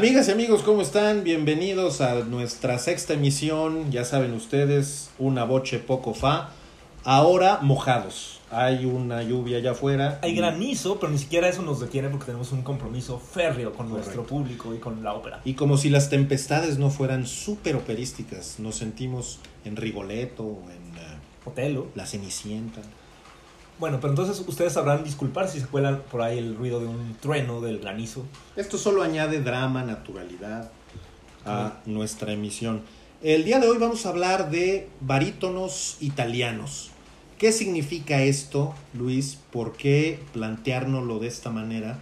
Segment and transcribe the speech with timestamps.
[0.00, 1.24] Amigas y amigos, ¿cómo están?
[1.24, 3.92] Bienvenidos a nuestra sexta emisión.
[3.92, 6.52] Ya saben ustedes, una boche poco fa.
[7.04, 8.40] Ahora mojados.
[8.50, 10.18] Hay una lluvia allá afuera.
[10.22, 14.24] Hay granizo, pero ni siquiera eso nos detiene porque tenemos un compromiso férreo con nuestro
[14.24, 15.42] público y con la ópera.
[15.44, 21.18] Y como si las tempestades no fueran súper operísticas, nos sentimos en Rigoletto, en eh,
[21.44, 21.88] Otelo.
[21.94, 22.80] La Cenicienta.
[23.80, 27.16] Bueno, pero entonces ustedes sabrán disculpar si se cuelan por ahí el ruido de un
[27.18, 28.26] trueno, del granizo.
[28.54, 30.70] Esto solo añade drama, naturalidad
[31.46, 32.82] a nuestra emisión.
[33.22, 36.90] El día de hoy vamos a hablar de barítonos italianos.
[37.38, 39.38] ¿Qué significa esto, Luis?
[39.50, 41.98] ¿Por qué planteárnoslo de esta manera?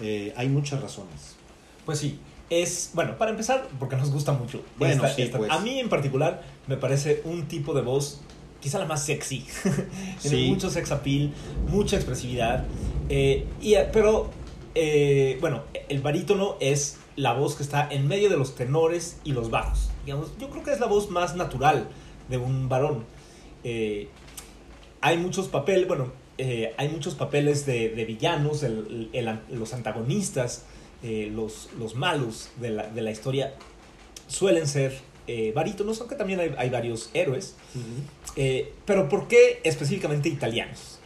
[0.00, 1.36] Eh, hay muchas razones.
[1.84, 4.62] Pues sí, es, bueno, para empezar, porque nos gusta mucho.
[4.78, 5.50] Bueno, sí, pues.
[5.50, 8.22] A mí en particular me parece un tipo de voz,
[8.60, 9.44] quizá la más sexy.
[10.22, 10.48] Tiene Sí.
[10.48, 11.32] mucho sex appeal,
[11.68, 12.64] mucha expresividad.
[13.08, 14.30] eh, y, pero,
[14.74, 19.32] eh, bueno, el barítono es la voz que está en medio de los tenores y
[19.32, 19.90] los bajos.
[20.04, 21.88] Digamos, yo creo que es la voz más natural
[22.28, 23.04] de un varón.
[23.64, 24.08] Eh,
[25.00, 30.64] hay muchos papeles, bueno, eh, hay muchos papeles de, de villanos, el- el- los antagonistas,
[31.02, 33.54] eh, los, los malos de la, de la historia
[34.28, 37.56] suelen ser eh, barítonos, aunque también hay, hay varios héroes.
[38.36, 40.98] Eh, pero ¿por qué específicamente italianos?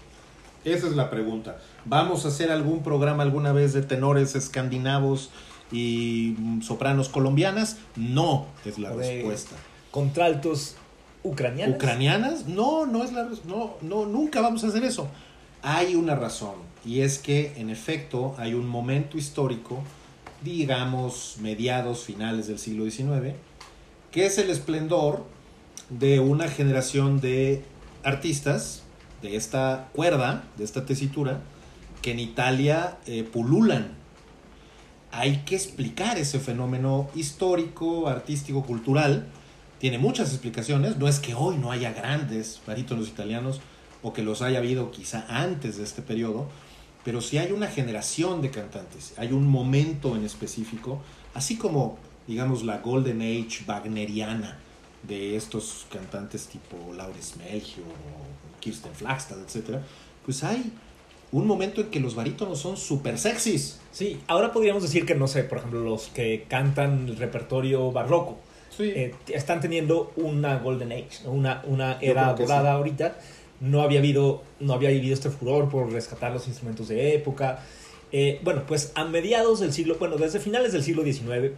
[0.65, 1.59] Esa es la pregunta.
[1.85, 5.31] ¿Vamos a hacer algún programa alguna vez de tenores escandinavos
[5.73, 7.79] y mm, sopranos colombianas?
[7.97, 9.57] No, es la respuesta.
[9.91, 10.77] Contraltos
[11.23, 11.77] ucranianos.
[11.77, 12.47] ¿Ucranianas?
[12.47, 15.09] No, no es la no, no, nunca vamos a hacer eso.
[15.63, 16.55] Hay una razón,
[16.85, 19.83] y es que en efecto hay un momento histórico,
[20.43, 23.35] digamos mediados, finales del siglo XIX,
[24.11, 25.25] que es el esplendor
[25.89, 27.65] de una generación de
[28.03, 28.83] artistas
[29.23, 31.41] de esta cuerda, de esta tesitura,
[32.03, 33.93] que en Italia eh, pululan.
[35.13, 39.27] Hay que explicar ese fenómeno histórico, artístico, cultural.
[39.79, 40.97] Tiene muchas explicaciones.
[40.99, 43.61] No es que hoy no haya grandes barítonos italianos
[44.03, 46.49] o que los haya habido quizá antes de este periodo,
[47.05, 49.15] pero sí hay una generación de cantantes.
[49.19, 51.03] Hay un momento en específico,
[51.35, 54.59] así como, digamos, la Golden Age wagneriana
[55.03, 59.79] de estos cantantes tipo Laurens Melchior o Kirsten Flagstad, etc.
[60.25, 60.73] Pues hay
[61.33, 63.81] un momento en que los barítonos son súper sexys.
[63.93, 68.39] Sí, ahora podríamos decir que, no sé, por ejemplo, los que cantan el repertorio barroco
[68.77, 68.85] Sí.
[68.95, 72.77] eh, están teniendo una golden age, una, una era dorada sí.
[72.77, 73.19] ahorita.
[73.61, 77.63] No había, habido, no había vivido este furor por rescatar los instrumentos de época.
[78.11, 81.53] Eh, bueno, pues a mediados del siglo, bueno, desde finales del siglo XIX,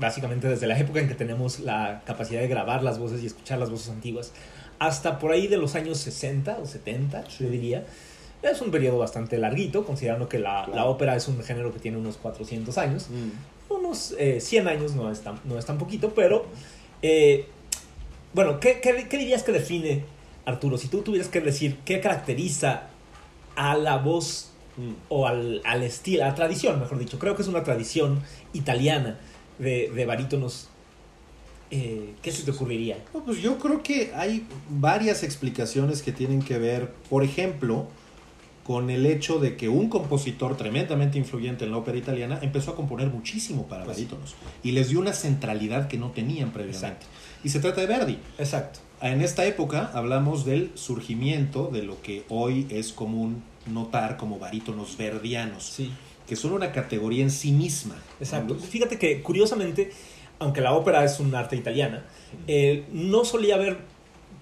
[0.00, 3.58] básicamente desde la época en que tenemos la capacidad de grabar las voces y escuchar
[3.58, 4.32] las voces antiguas,
[4.78, 7.84] hasta por ahí de los años 60 o 70, yo diría.
[8.42, 10.74] Es un periodo bastante larguito, considerando que la, Claro.
[10.74, 13.72] la ópera es un género que tiene unos 400 años Mm.
[13.74, 16.46] unos eh, 100 años no es tan, no es tan poquito, pero
[17.02, 17.46] eh,
[18.32, 20.04] bueno, ¿qué, qué, qué dirías que define,
[20.46, 20.78] Arturo?
[20.78, 22.84] Si tú tuvieras que decir qué caracteriza
[23.56, 24.46] a la voz
[24.76, 24.92] Mm.
[25.08, 28.22] o al, al estilo, a la tradición, mejor dicho, creo que es una tradición
[28.54, 29.18] italiana
[29.60, 30.68] de, de barítonos.
[31.70, 32.98] Eh, ¿Qué se te ocurriría?
[33.14, 37.86] No, pues yo creo que hay varias explicaciones que tienen que ver, por ejemplo,
[38.64, 42.76] con el hecho de que un compositor tremendamente influyente en la ópera italiana empezó a
[42.76, 46.86] componer muchísimo para Pues barítonos y les dio una centralidad que no tenían previamente.
[46.86, 47.06] Exacto.
[47.44, 48.18] Y se trata de Verdi.
[48.38, 48.80] Exacto.
[49.00, 54.96] En esta época hablamos del surgimiento de lo que hoy es común notar como barítonos
[54.96, 55.90] verdianos, Sí.
[56.30, 57.96] Que son una categoría en sí misma.
[58.20, 58.54] Exacto.
[58.54, 59.90] Fíjate que curiosamente,
[60.38, 62.04] aunque la ópera es un arte italiana,
[62.46, 63.78] eh, no solía haber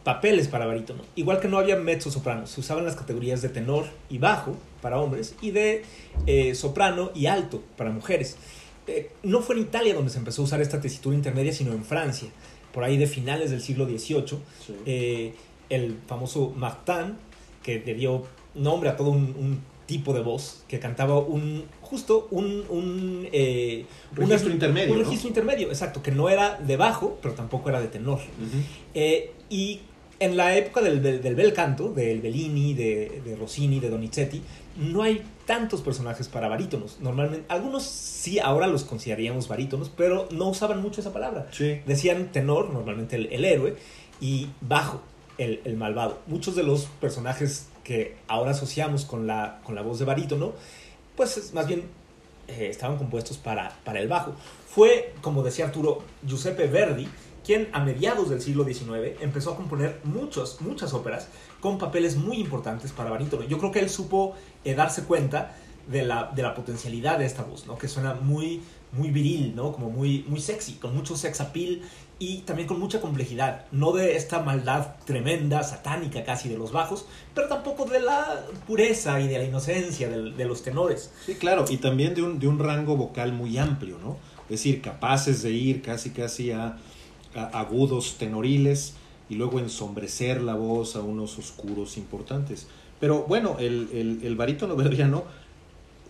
[0.04, 1.00] papeles para barítono.
[1.16, 5.00] Igual que no había mezzo soprano, se usaban las categorías de tenor y bajo para
[5.00, 5.82] hombres y de
[6.26, 8.36] eh, soprano y alto para mujeres.
[8.86, 11.86] Eh, no fue en Italia donde se empezó a usar esta tesitura intermedia, sino en
[11.86, 12.28] Francia,
[12.70, 14.38] por ahí de finales del siglo XVIII.
[14.84, 15.32] Sí.
[15.70, 17.16] El famoso Martin,
[17.62, 22.28] que le dio nombre a todo un, un tipo de voz, que cantaba un justo
[22.30, 25.04] un, un, eh, Registro una- intermedio, Un ¿no?
[25.04, 28.20] registro intermedio, exacto, que no era de bajo, pero tampoco era de tenor.
[28.94, 29.80] Eh, y
[30.20, 34.42] en la época del, del, del bel canto, del Bellini, de, de Rossini, de Donizetti,
[34.76, 36.98] no hay tantos personajes para barítonos.
[37.00, 41.48] Normalmente, algunos sí ahora los consideraríamos barítonos, pero no usaban mucho esa palabra.
[41.50, 41.80] Sí.
[41.86, 43.76] Decían tenor, normalmente el, el héroe,
[44.20, 45.00] y bajo,
[45.38, 46.18] el, el malvado.
[46.26, 50.52] Muchos de los personajes que ahora asociamos con la, con la voz de barítono,
[51.16, 51.84] pues es más bien
[52.48, 54.34] eh, estaban compuestos para, para el bajo.
[54.68, 57.08] Fue, como decía Arturo, Giuseppe Verdi,
[57.44, 61.28] quien a mediados del siglo XIX empezó a componer muchos, muchas óperas
[61.60, 63.44] con papeles muy importantes para barítono.
[63.44, 64.34] Yo creo que él supo
[64.64, 65.56] eh, darse cuenta
[65.86, 67.78] de la, de la potencialidad de esta voz, ¿no?
[67.78, 68.62] que suena muy,
[68.92, 69.72] muy viril, ¿no?
[69.72, 71.82] como muy, muy sexy, con mucho sex appeal
[72.20, 77.06] y también con mucha complejidad, no de esta maldad tremenda, satánica casi de los bajos,
[77.34, 81.12] pero tampoco de la pureza y de la inocencia de, de los tenores.
[81.24, 84.16] Sí, claro, y también de un, de un rango vocal muy amplio, ¿no?
[84.44, 86.76] Es decir, capaces de ir casi casi a,
[87.52, 88.94] agudos tenoriles
[89.28, 92.66] y luego ensombrecer la voz a unos oscuros importantes.
[92.98, 95.24] Pero bueno, el, el, el barítono verdiano,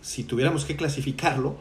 [0.01, 1.57] si tuviéramos que clasificarlo,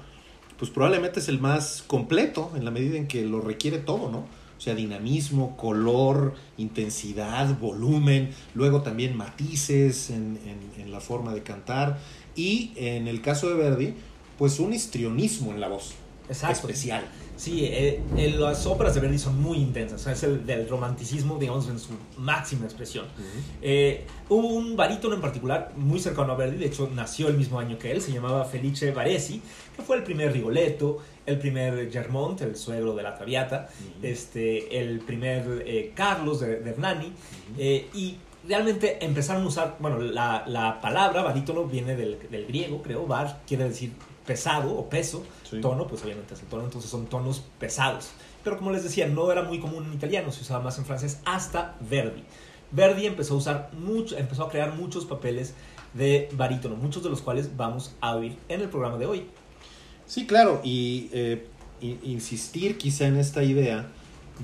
[0.59, 4.27] pues probablemente es el más completo en la medida en que lo requiere todo, ¿no?
[4.59, 11.45] O sea, dinamismo, color, intensidad, volumen, luego también matices en, en, en, la forma de
[11.45, 12.01] cantar
[12.35, 13.95] y en el caso de Verdi,
[14.37, 15.95] pues un histrionismo en la voz.
[16.29, 16.69] Exacto.
[16.69, 17.05] Especial.
[17.37, 20.69] Sí, eh, eh, las óperas de Verdi son muy intensas, o sea, es el del
[20.69, 23.05] romanticismo, digamos, en su máxima expresión.
[23.05, 23.43] Uh -huh.
[23.63, 27.61] eh, hubo un barítono en particular muy cercano a Verdi, de hecho nació el mismo
[27.61, 29.41] año que él, se llamaba Felice Baresi,
[29.77, 34.05] que fue el primer Rigoletto, el primer Germont, el suegro de la Traviata, uh -huh.
[34.05, 37.85] este, el primer Carlos de, de Hernani, uh -huh.
[37.95, 38.17] y
[38.49, 43.43] realmente empezaron a usar, bueno, la, la palabra barítono viene del, del, griego, creo, bar
[43.47, 43.93] quiere decir
[44.29, 45.59] pesado o peso, sí.
[45.63, 48.11] tono, pues obviamente es el tono, entonces son tonos pesados.
[48.45, 51.21] Pero como les decía, no era muy común en italiano, se usaba más en francés
[51.25, 52.23] hasta Verdi.
[52.71, 55.55] Verdi empezó a usar mucho, empezó a crear muchos papeles
[55.95, 59.25] de barítono, muchos de los cuales vamos a oír en el programa de hoy.
[60.05, 61.47] Sí, claro, y eh,
[61.81, 63.89] insistir quizá en esta idea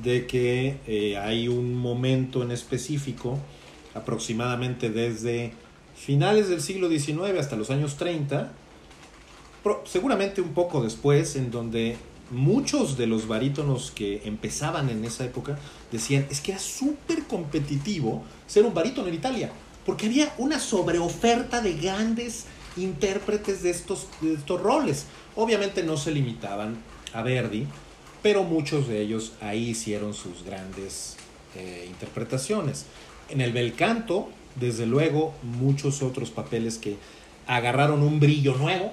[0.02, 3.38] de que eh, hay un momento en específico,
[3.92, 5.52] aproximadamente desde
[5.94, 8.50] finales del siglo XIX hasta los años 30,
[9.84, 11.96] seguramente un poco después, en donde
[12.31, 15.58] muchos de los barítonos que empezaban en esa época
[15.93, 19.50] decían, es que era súper competitivo ser un barítono en Italia,
[19.87, 22.46] porque había una sobreoferta de grandes
[22.76, 25.06] intérpretes de estos, estos roles.
[25.37, 26.76] Obviamente no se limitaban
[27.12, 27.67] a Verdi,
[28.22, 31.17] pero muchos de ellos ahí hicieron sus grandes
[31.56, 32.87] eh, interpretaciones.
[33.28, 36.96] En el bel canto, desde luego, muchos otros papeles que
[37.46, 38.93] agarraron un brillo nuevo,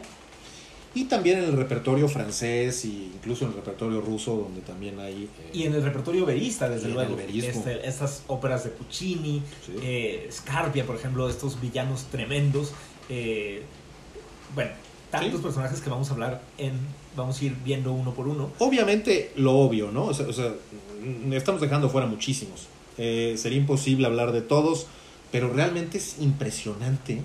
[0.94, 5.24] y también en el repertorio francés e incluso en el repertorio ruso donde también hay
[5.24, 7.18] eh, y en el repertorio verista desde luego.
[7.18, 9.74] este, estas óperas de Puccini sí.
[9.82, 12.74] eh, Scarpia por ejemplo estos villanos tremendos
[13.10, 13.64] eh,
[14.54, 14.72] bueno
[15.10, 15.44] tantos sí.
[15.44, 16.74] personajes que vamos a hablar en
[17.16, 18.52] vamos a ir viendo uno por uno.
[18.60, 20.54] Obviamente lo obvio no o sea, o sea
[21.32, 22.68] estamos dejando fuera muchísimos.
[22.98, 24.88] Sería imposible hablar de todos
[25.32, 27.22] pero realmente es impresionante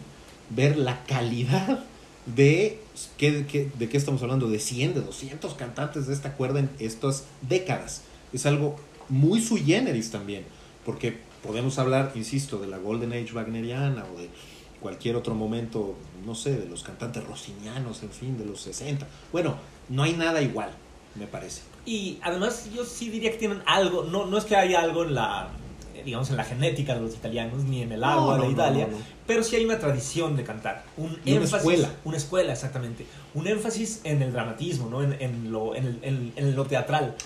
[0.50, 1.84] ver la calidad
[2.24, 2.80] de
[3.16, 7.24] ¿qué, de qué estamos hablando, de 100, de 200 cantantes de esta cuerda en estas
[7.42, 8.02] décadas.
[8.32, 8.76] Es algo
[9.08, 10.44] muy sui generis también,
[10.84, 14.28] porque podemos hablar, insisto, de la Golden Age wagneriana o de
[14.80, 19.06] cualquier otro momento, no sé, de los cantantes rossinianos, en fin, de los 60.
[19.32, 19.56] Bueno,
[19.88, 20.70] no hay nada igual,
[21.14, 21.62] me parece.
[21.84, 25.14] Y además yo sí diría que tienen algo, no, no es que haya algo en
[25.14, 25.50] la
[26.06, 28.88] digamos, en la genética de los italianos, ni en el agua no, no, de Italia,
[28.90, 28.96] no,
[29.26, 30.84] pero sí hay una tradición de cantar.
[30.96, 31.92] Un y énfasis, una escuela.
[32.04, 33.06] Una escuela, exactamente.
[33.34, 35.02] Un énfasis en el dramatismo, ¿no?
[35.02, 37.16] en, en, lo, en, el, en, en lo teatral.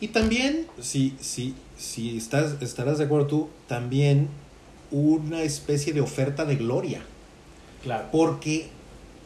[0.00, 4.28] Y también, si, si, si estás, estarás de acuerdo tú, también
[4.90, 7.00] una especie de oferta de gloria.
[7.82, 8.08] Claro.
[8.12, 8.68] Porque,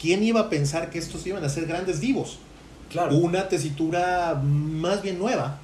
[0.01, 2.39] ¿quién iba a pensar que estos iban a ser grandes divos?
[2.91, 3.17] Claro.
[3.17, 5.59] Una tesitura más bien nueva.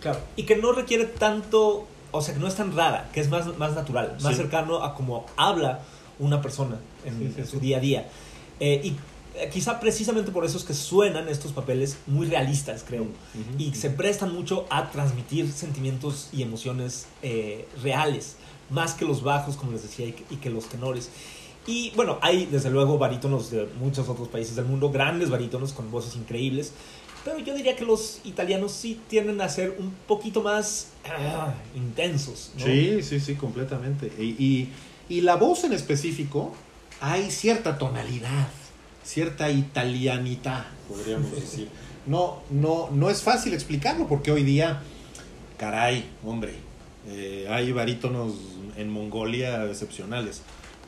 [0.00, 0.20] Claro.
[0.36, 1.86] Y que no requiere tanto
[2.16, 4.42] o sea, que no es tan rara, que es más, más natural, más sí.
[4.42, 5.80] cercano a como habla
[6.18, 8.08] una persona en, sí, sí, en su día a día.
[8.60, 8.96] Eh, y
[9.38, 13.60] eh, quizá precisamente por eso es que suenan estos papeles muy realistas, creo, uh -huh.
[13.60, 18.36] y se prestan mucho a transmitir sentimientos y emociones eh, reales,
[18.70, 21.10] más que los bajos, como les decía, y que, y que los tenores.
[21.66, 25.90] Y bueno, hay desde luego barítonos de muchos otros países del mundo, grandes barítonos con
[25.90, 26.72] voces increíbles,
[27.26, 32.52] pero yo diría que los italianos sí tienden a ser un poquito más uh, intensos.
[32.56, 32.64] ¿no?
[32.64, 34.12] Sí, sí, sí, completamente.
[34.16, 34.68] Y, y,
[35.08, 36.54] y, la voz en específico,
[37.00, 38.46] hay cierta tonalidad,
[39.02, 41.68] cierta italianidad, podríamos decir.
[42.06, 44.82] No, no, no es fácil explicarlo porque hoy día,
[45.58, 46.54] caray, hombre,
[47.08, 48.34] eh, hay barítonos
[48.76, 50.42] en Mongolia excepcionales.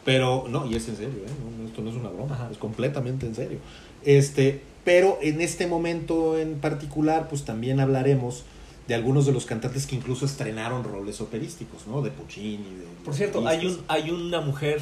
[0.05, 1.31] Pero, no, y es en serio, ¿eh?
[1.59, 2.49] no, esto no es una broma, Ajá.
[2.53, 3.59] es completamente en serio.
[4.05, 8.45] Este, pero en este momento en particular, pues también hablaremos
[8.87, 12.01] de algunos de los cantantes que incluso estrenaron roles operísticos, ¿no?
[12.01, 12.57] De Puccini.
[12.57, 14.81] De, Por cierto, hay, un, hay una mujer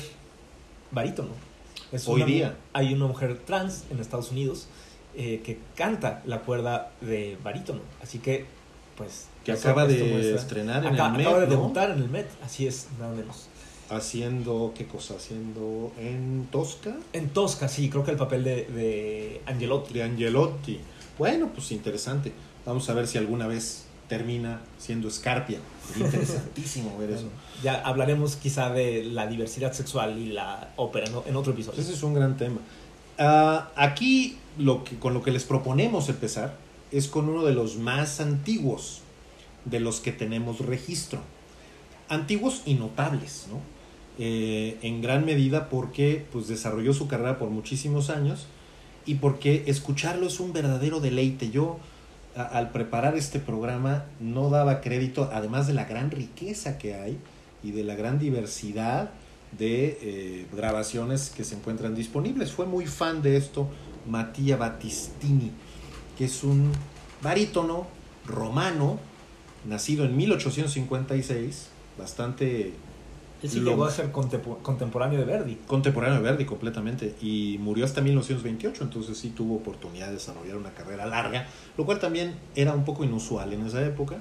[0.92, 1.30] barítono.
[1.90, 2.56] Es Hoy una, día.
[2.72, 4.68] Hay una mujer trans en Estados Unidos
[5.16, 7.80] eh, que canta la cuerda de barítono.
[8.00, 8.44] Así que,
[8.96, 9.26] pues...
[9.44, 11.50] Que acaba de estrenar en Acá- el Met, Acaba de ¿no?
[11.50, 13.48] debutar en el Met, así es, nada menos.
[13.88, 15.14] Haciendo, ¿qué cosa?
[15.14, 19.94] Haciendo en Tosca En Tosca, sí, creo que el papel de, de Angelotti.
[19.94, 20.80] de Angelotti.
[21.18, 22.32] Bueno, pues interesante.
[22.64, 25.58] Vamos a ver si alguna vez termina siendo Scarpia.
[25.88, 27.28] Sería interesantísimo ver eso.
[27.62, 31.24] Ya hablaremos quizá de la diversidad sexual y la ópera ¿no?
[31.26, 31.80] en otro episodio.
[31.80, 32.58] Ese es un gran tema.
[33.18, 36.54] Ah, aquí lo que, con lo que les proponemos empezar
[36.92, 39.00] es con uno de los más antiguos
[39.64, 41.20] de los que tenemos registro.
[42.10, 43.58] Antiguos y notables, ¿no?
[44.18, 48.46] Eh, en gran medida porque pues, desarrolló su carrera por muchísimos años
[49.04, 51.50] y porque escucharlo es un verdadero deleite.
[51.50, 51.78] Yo
[52.34, 57.18] al preparar este programa no daba crédito, además de la gran riqueza que hay
[57.62, 59.10] y de la gran diversidad
[59.58, 62.52] de eh, grabaciones que se encuentran disponibles.
[62.52, 63.68] Fue muy fan de esto
[64.06, 65.50] Mattia Battistini,
[66.18, 66.72] que es un
[67.22, 67.86] barítono
[68.26, 68.98] romano,
[69.64, 71.68] nacido en 1856,
[71.98, 72.72] bastante
[73.46, 75.56] Él sí lo- llegó a ser contempo- contemporáneo de Verdi.
[75.66, 80.70] contemporáneo de Verdi completamente y murió hasta 1928, entonces sí tuvo oportunidad de desarrollar una
[80.70, 84.18] carrera larga, lo cual también era un poco inusual en esa época,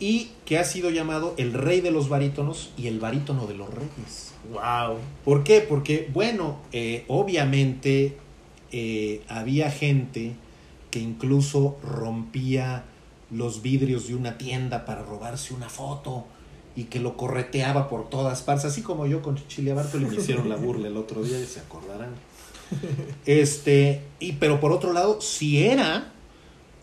[0.00, 3.68] y que ha sido llamado el rey de los barítonos y el barítono de los
[3.74, 4.32] reyes.
[4.52, 4.96] ¡Wow!
[5.24, 5.60] ¿Por qué?
[5.60, 8.16] Porque, bueno, eh, obviamente
[8.70, 10.34] eh, había gente
[10.92, 12.84] que incluso rompía
[13.30, 16.24] los vidrios de una tienda para robarse una foto
[16.76, 20.48] y que lo correteaba por todas partes, así como yo con Chilia Bartoli me hicieron
[20.48, 22.10] la burla el otro día, y se acordarán.
[23.24, 26.12] Este, y pero por otro lado, si era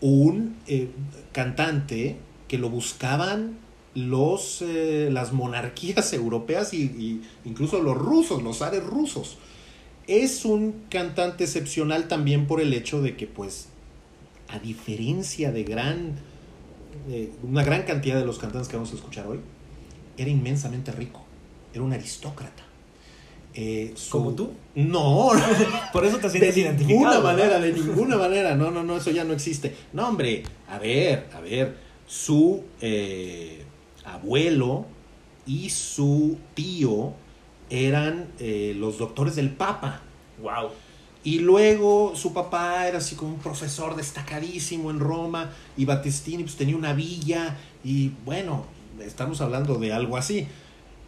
[0.00, 0.90] un eh,
[1.32, 2.16] cantante
[2.48, 3.58] que lo buscaban
[3.94, 9.38] los eh, las monarquías europeas y, y incluso los rusos, los zares rusos.
[10.06, 13.68] Es un cantante excepcional también por el hecho de que, pues,
[14.48, 16.14] a diferencia de gran
[17.08, 19.38] eh, una gran cantidad de los cantantes que vamos a escuchar hoy,
[20.16, 21.22] era inmensamente rico,
[21.72, 22.62] era un aristócrata.
[23.54, 24.50] Eh, su- ¿Como tú?
[24.74, 25.30] No,
[25.92, 26.72] Por eso te de sientes ninguna
[27.14, 27.22] identificado.
[27.22, 27.60] manera, ¿verdad?
[27.62, 28.54] de ninguna manera.
[28.54, 29.74] No, no, no, eso ya no existe.
[29.94, 31.76] No, hombre, a ver, a ver.
[32.06, 33.62] Su eh,
[34.04, 34.84] abuelo
[35.46, 37.14] y su tío
[37.70, 40.02] eran eh, los doctores del Papa.
[40.42, 40.70] ¡Wow!
[41.24, 46.54] Y luego su papá era así como un profesor destacadísimo en Roma y Battistini pues
[46.56, 48.66] tenía una villa y bueno,
[49.00, 50.46] estamos hablando de algo así.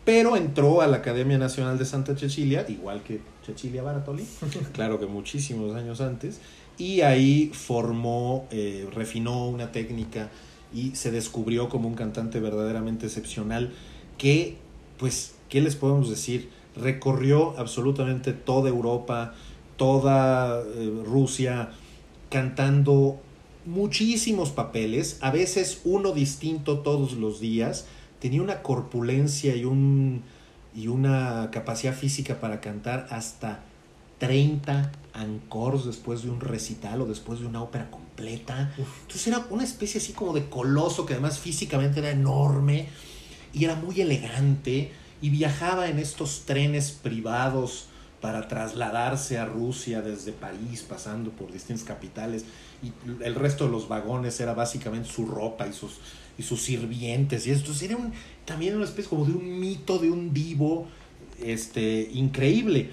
[0.05, 4.25] Pero entró a la Academia Nacional de Santa Cecilia, igual que Cecilia Bartoli,
[4.73, 6.41] claro que muchísimos años antes,
[6.79, 10.31] y ahí formó, eh, refinó una técnica
[10.73, 13.73] y se descubrió como un cantante verdaderamente excepcional
[14.17, 14.57] que,
[14.99, 16.51] pues, ¿qué les podemos decir?
[16.77, 19.35] Recorrió absolutamente toda Europa,
[19.77, 21.71] toda eh, Rusia,
[22.31, 23.21] cantando
[23.69, 27.85] muchísimos papeles, a veces uno distinto todos los días,
[28.19, 30.23] tenía una corpulencia y, un,
[30.75, 33.61] y una capacidad física para cantar hasta
[34.19, 34.91] 30
[35.23, 38.73] encores después de un recital o después de una ópera completa.
[39.03, 42.89] Entonces era una especie así como de coloso que además físicamente era enorme
[43.53, 47.89] y era muy elegante y viajaba en estos trenes privados
[48.21, 52.45] para trasladarse a Rusia desde París, pasando por distintas capitales,
[52.83, 52.93] y
[53.25, 55.99] el resto de los vagones era básicamente su ropa y sus,
[56.39, 58.13] y sus sirvientes, y esto era un,
[58.45, 60.87] también una especie como de un mito, de un divo
[61.43, 62.91] este, increíble.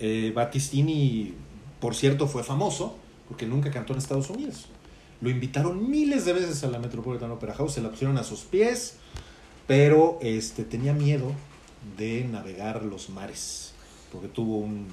[0.00, 1.34] Eh, Battistini,
[1.80, 2.96] por cierto, fue famoso
[3.28, 4.66] porque nunca cantó en Estados Unidos.
[5.20, 8.40] Lo invitaron miles de veces a la Metropolitan Opera House, se la pusieron a sus
[8.40, 8.96] pies,
[9.66, 11.32] pero este, tenía miedo
[11.96, 13.72] de navegar los mares,
[14.12, 14.86] porque tuvo un...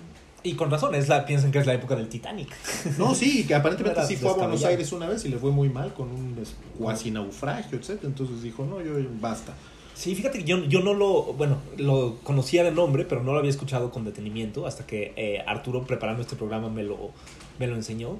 [0.45, 2.55] Y con razón, es la, piensan que es la época del Titanic.
[2.99, 4.63] No, sí, que aparentemente Era sí fue a Buenos.
[4.63, 6.37] Aires una vez y le fue muy mal con un
[6.77, 8.03] cuasi naufragio, etc.
[8.03, 9.55] Entonces dijo, no, yo basta.
[9.95, 13.39] Sí, fíjate que yo, yo no lo, bueno, lo conocía de nombre, pero no lo
[13.39, 17.11] había escuchado con detenimiento hasta que eh, Arturo preparando este programa me lo,
[17.57, 18.19] me lo enseñó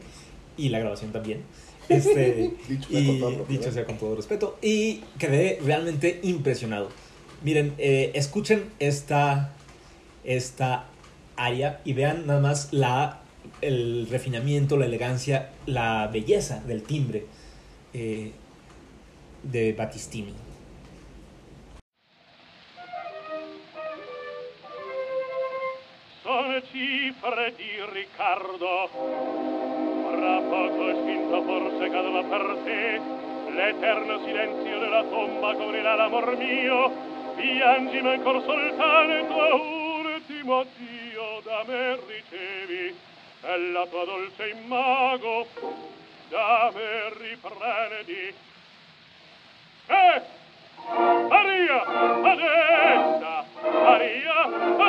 [0.58, 1.42] y la grabación también.
[1.90, 3.52] Este, Dicho sea y, con todo respeto.
[3.52, 4.58] dicho sea con todo respeto.
[4.64, 6.90] Y quedé realmente impresionado.
[7.44, 9.54] Miren, eh, escuchen esta,
[10.24, 10.88] esta
[11.36, 13.22] área y vean nada más la,
[13.62, 17.26] el refinamiento, la elegancia, la belleza del timbre
[17.94, 18.32] eh,
[19.44, 20.34] de Battistini.
[26.24, 33.00] Sono cifre di Riccardo Fra poco estinto forse cadrà per te
[33.54, 36.92] L'eterno silenzio della tomba coprirà l'amor mio
[37.36, 39.36] Piangimi ancor soltanto
[40.04, 41.05] Ultimo addio
[41.46, 42.96] da me ricevi
[43.42, 45.48] e la tua dolce imago
[46.30, 48.34] da me riprendi.
[49.86, 50.22] Eh!
[51.30, 51.84] Maria!
[52.32, 53.46] Adessa!
[53.62, 54.38] Maria!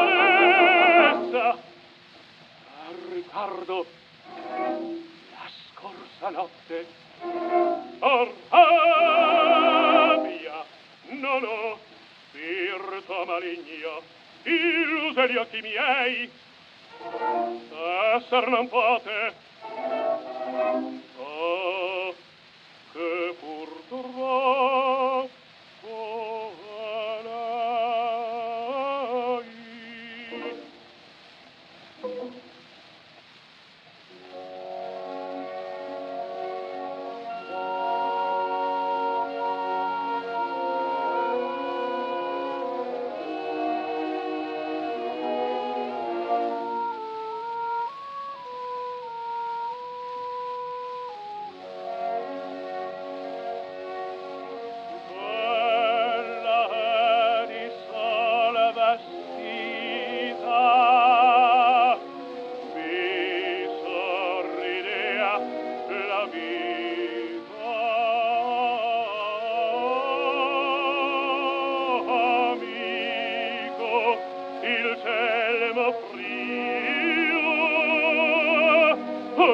[0.01, 1.47] Adessa!
[1.49, 3.87] Ah, Riccardo!
[5.33, 6.87] La scorsa notte
[7.99, 8.65] Orfabia
[11.21, 11.79] non ho
[12.31, 16.31] spirito maligno illuse gli occhi miei,
[18.17, 19.35] esser non pote,
[21.19, 22.15] oh,
[22.93, 23.69] che pur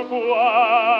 [0.09, 0.92] 过。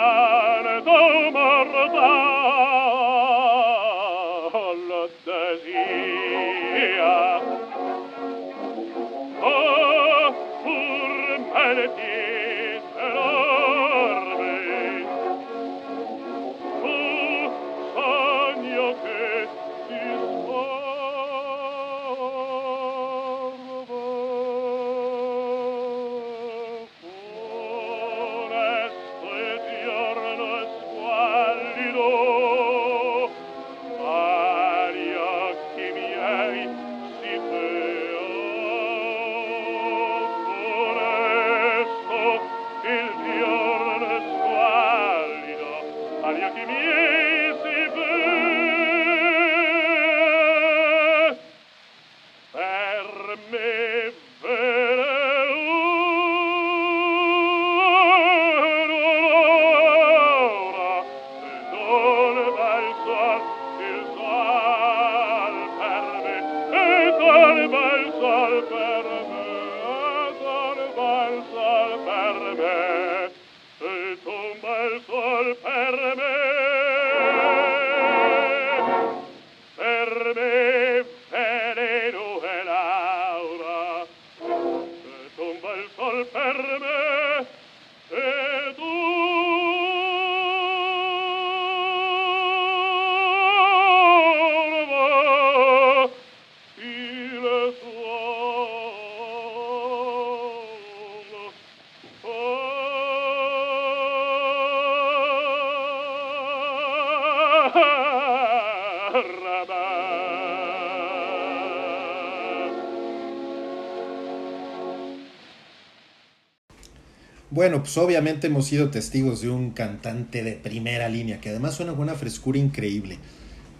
[117.63, 121.93] Bueno, pues obviamente hemos sido testigos de un cantante de primera línea, que además suena
[121.93, 123.19] con una frescura increíble,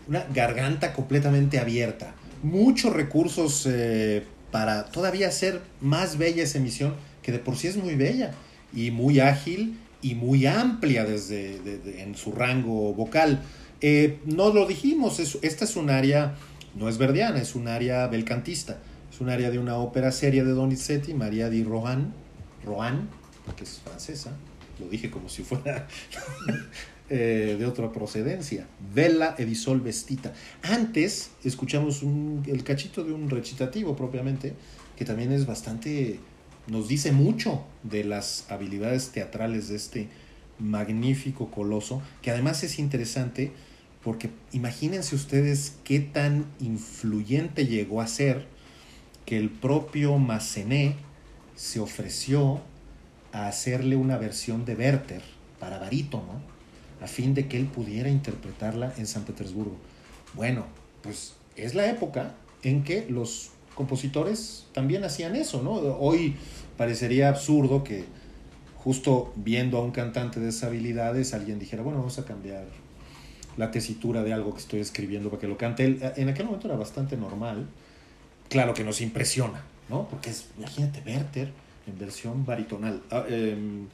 [0.07, 7.33] una garganta completamente abierta, muchos recursos eh, para todavía hacer más bella esa emisión, que
[7.33, 8.31] de por sí es muy bella,
[8.73, 13.41] y muy ágil y muy amplia desde en su rango vocal.
[13.81, 16.35] Eh, no lo dijimos, esta es un área,
[16.73, 18.77] no es verdiana, es un área belcantista,
[19.11, 22.13] es un área de una ópera seria de Donizetti, María di Rohan,
[22.65, 23.09] Rohan
[23.51, 24.31] que es francesa,
[24.79, 25.87] lo dije como si fuera
[27.09, 30.33] eh, de otra procedencia, Vela Edisol Vestita.
[30.63, 34.53] Antes escuchamos el cachito de un recitativo propiamente,
[34.95, 36.19] que también es bastante,
[36.67, 40.07] nos dice mucho de las habilidades teatrales de este
[40.59, 43.51] magnífico coloso, que además es interesante
[44.03, 48.45] porque imagínense ustedes qué tan influyente llegó a ser
[49.25, 50.95] que el propio Massenet
[51.55, 52.61] se ofreció
[53.33, 55.23] a hacerle una versión de Werther
[55.59, 56.41] para barítono,
[57.01, 59.75] a fin de que él pudiera interpretarla en San Petersburgo.
[60.35, 60.65] Bueno,
[61.01, 65.73] pues es la época en que los compositores también hacían eso, ¿no?
[65.73, 66.35] Hoy
[66.77, 68.05] parecería absurdo que
[68.77, 72.65] justo viendo a un cantante de esas habilidades alguien dijera, bueno, vamos a cambiar
[73.57, 75.97] la tesitura de algo que estoy escribiendo para que lo cante.
[76.17, 77.67] En aquel momento era bastante normal.
[78.49, 80.07] Claro que nos impresiona, ¿no?
[80.07, 83.01] Porque es, imagínate, Werther en versión baritonal.
[83.11, 83.87] Ah, em,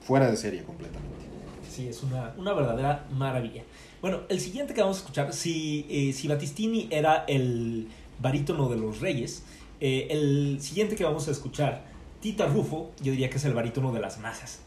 [0.00, 1.26] fuera de serie completamente.
[1.68, 3.62] Sí, es una, una verdadera maravilla.
[4.00, 7.88] Bueno, el siguiente que vamos a escuchar, si, eh, si Battistini era el
[8.18, 9.42] barítono de los Reyes,
[9.80, 11.84] eh, el siguiente que vamos a escuchar,
[12.20, 14.60] Tita Rufo, yo diría que es el barítono de las masas.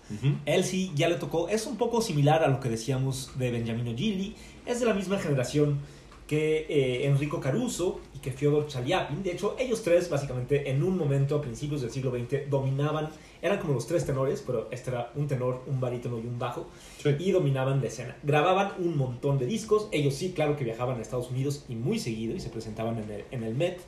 [0.45, 3.95] Él sí ya le tocó, es un poco similar a lo que decíamos de Benjamino
[3.95, 5.79] Gilli, es de la misma generación
[6.27, 9.21] que eh, Enrico Caruso y que Fyodor Chaliapin.
[9.23, 13.09] De hecho, ellos tres básicamente en un momento a principios del siglo XX dominaban,
[13.41, 16.65] eran como los tres tenores, pero este era un tenor, un barítono y un bajo,
[16.99, 17.09] Sí.
[17.19, 18.15] y dominaban la escena.
[18.23, 21.99] Grababan un montón de discos, ellos sí, claro que viajaban a Estados Unidos y muy
[21.99, 23.81] seguido y se presentaban en el, en el Met.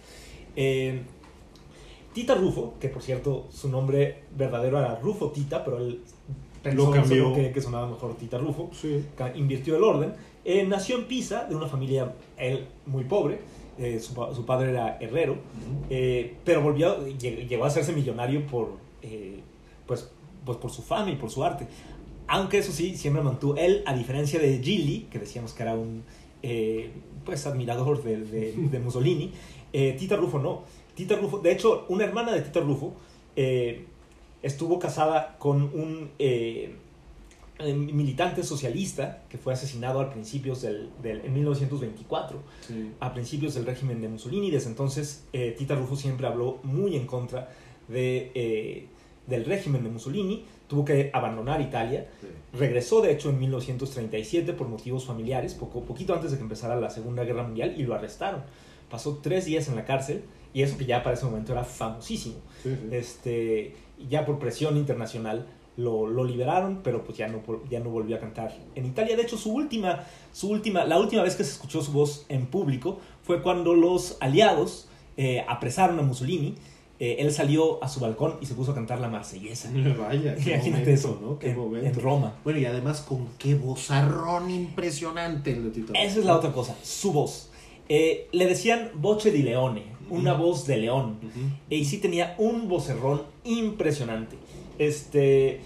[0.57, 1.01] Eh,
[2.13, 6.01] Tita Rufo, que por cierto su nombre verdadero era Rufo Tita, pero él
[6.63, 7.33] pensó Lo cambió.
[7.33, 9.03] que, que sonaba mejor Tita Rufo Sí.
[9.35, 10.13] invirtió el orden.
[10.45, 13.39] Eh, nació en Pisa, de una familia él muy pobre.
[13.77, 15.35] eh, su, pa- su padre era herrero,
[15.89, 18.77] eh, pero volvió, lleg- llegó a hacerse millonario por,
[19.85, 20.09] pues,
[20.45, 21.67] pues por su fama y por su arte.
[22.27, 26.03] Aunque eso sí, siempre mantuvo él, a diferencia de Gilli, que decíamos que era un
[27.25, 29.31] pues admirador de, de- de Mussolini,
[29.73, 30.61] Tita Rufo no.
[30.95, 32.93] Tita Rufo, de hecho, una hermana de Tita Rufo
[34.41, 36.11] estuvo casada con un
[37.59, 42.91] militante socialista que fue asesinado a principios del, del- en 1924 Sí.
[42.99, 44.51] a principios del régimen de Mussolini.
[44.51, 47.49] Desde entonces, eh, Tita Rufo siempre habló muy en contra
[47.87, 48.87] de, eh,
[49.27, 50.43] del régimen de Mussolini.
[50.67, 52.07] Tuvo que abandonar Italia.
[52.51, 56.89] Regresó, de hecho, en 1937 por motivos familiares, poco, poquito antes de que empezara la
[56.89, 58.41] Segunda Guerra Mundial, y lo arrestaron.
[58.89, 62.35] Pasó tres días en la cárcel, y eso que ya para ese momento era famosísimo.
[62.63, 62.87] Sí, sí.
[62.95, 63.75] Este,
[64.09, 65.45] ya por presión internacional
[65.77, 69.15] lo, lo liberaron, pero pues ya no, ya no volvió a cantar en Italia.
[69.15, 72.45] De hecho, su última, su última, la última vez que se escuchó su voz en
[72.45, 76.55] público fue cuando los aliados eh, apresaron a Mussolini.
[76.97, 79.69] Eh, él salió a su balcón y se puso a cantar la marsellesa.
[79.99, 81.39] Vaya, qué Imagínate momento, eso, ¿no?
[81.39, 81.87] Qué en, momento.
[81.87, 82.35] en Roma.
[82.45, 85.91] Bueno, y además con qué vozarrón impresionante el Tito.
[85.93, 87.51] Esa es la otra cosa, su voz.
[87.89, 91.19] Eh, le decían voce di leone, una voz de león.
[91.69, 94.37] Y sí tenía un vocerrón impresionante.
[94.77, 95.61] Este,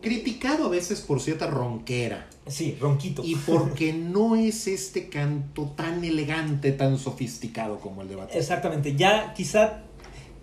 [0.00, 2.28] Criticado a veces por cierta ronquera.
[2.46, 3.22] sí, ronquito.
[3.24, 8.38] Y porque no es este canto tan elegante, tan sofisticado como el de Batista.
[8.38, 9.82] Exactamente, ya quizá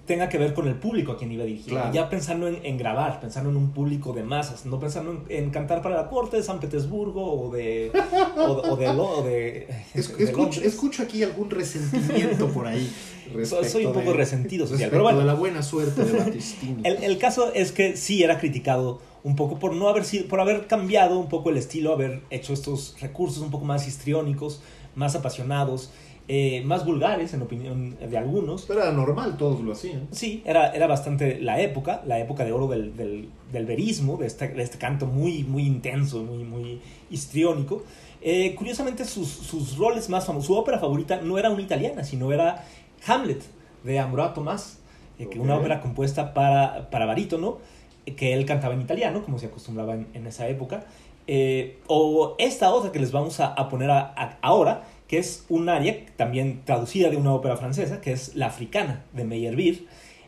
[0.06, 1.78] tenga que ver con el público a quien iba dirigido.
[1.78, 1.94] Claro.
[1.94, 5.50] Ya pensando en, en grabar, pensando en un público de masas, no pensando en, en
[5.52, 7.91] cantar para la corte de San Petersburgo o de.
[8.38, 8.41] o,
[8.72, 10.24] o de, Lo- o de, Es- de
[10.65, 12.89] escucho, aquí algún resentimiento por ahí.
[13.44, 15.20] Soy, un poco de- resentido social, pero bueno.
[15.20, 16.39] de la buena suerte de.
[16.84, 20.39] El, el caso es que sí era criticado un poco por no haber sido, por
[20.39, 24.62] haber cambiado un poco el estilo, haber hecho estos recursos un poco más histriónicos,
[24.94, 25.89] más apasionados,
[26.27, 28.63] eh, más vulgares en opinión de algunos.
[28.63, 30.07] Pero era normal, todos lo hacían.
[30.11, 34.25] Sí, era, era bastante la época, la época de oro del, del, del verismo, de
[34.27, 37.83] este, de este canto muy, muy intenso, muy, muy histriónico.
[38.21, 42.31] Eh, curiosamente, sus, sus roles más famosos, su ópera favorita no era una italiana, sino
[42.33, 42.65] era
[43.05, 43.43] Hamlet,
[43.83, 44.79] de Ambroise Tomás,
[45.19, 45.45] eh, que Ok.
[45.45, 47.59] una ópera compuesta para, para barítono,
[48.07, 50.85] eh, que él cantaba en italiano, como se acostumbraba en, en esa época.
[51.27, 55.46] Eh, o esta otra que les vamos a, a poner a- a- ahora, que es
[55.50, 59.82] un aria también traducida de una ópera francesa, que es La Africana de Meyerbeer.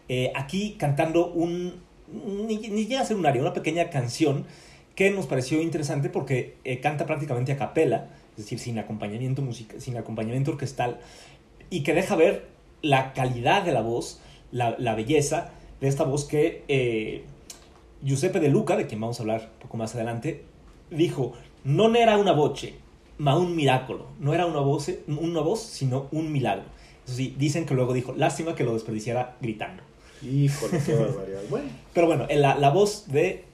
[0.09, 1.85] Eh, aquí cantando un.
[2.11, 4.45] Ni, ni llega a un aria, una pequeña canción
[4.95, 9.79] que nos pareció interesante porque eh, canta prácticamente a capela, es decir, sin acompañamiento, musica,
[9.79, 10.99] sin acompañamiento orquestal,
[11.69, 12.47] y que deja ver
[12.81, 17.23] la calidad de la voz, la, la belleza de esta voz que eh,
[18.03, 20.45] Giuseppe De Luca, de quien vamos a hablar un poco más adelante,
[20.89, 22.75] dijo: No era una voce,
[23.17, 24.07] ma un miracolo.
[24.19, 26.65] No era una voz, una voz, sino un milagro.
[27.05, 29.83] Eso sí, dicen que luego dijo: Lástima que lo desperdiciara gritando.
[30.21, 31.43] Híjole, qué barbaridad.
[31.49, 33.45] Bueno, Pero bueno, la, la voz de,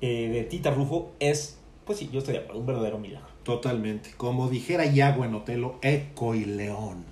[0.00, 3.28] eh, de Tita Rufo es, pues sí, yo estoy de acuerdo, un verdadero milagro.
[3.42, 4.12] totalmente.
[4.16, 7.04] Como dijera Iago en Otelo, eco y león.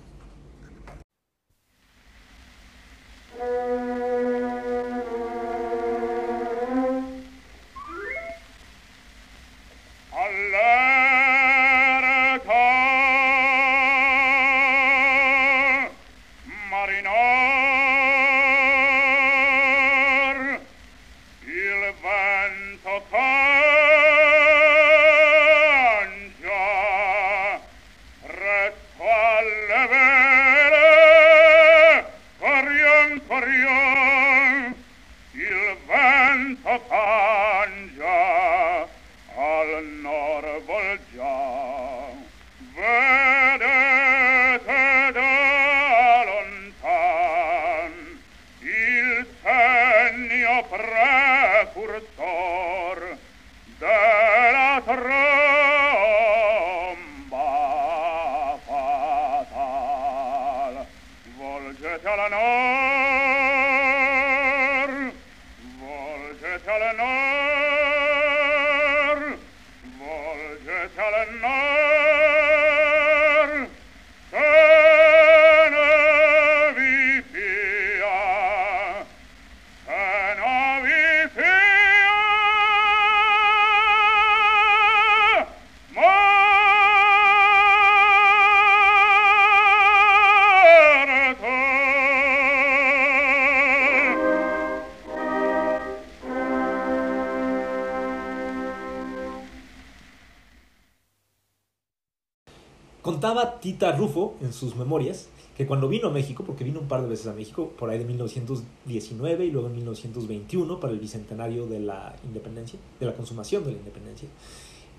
[103.59, 107.09] Tita Rufo en sus memorias que cuando vino a México, porque vino un par de
[107.09, 111.81] veces a México, por ahí de 1919 y luego en 1921 para el bicentenario de
[111.81, 114.29] la independencia, de la consumación de la independencia,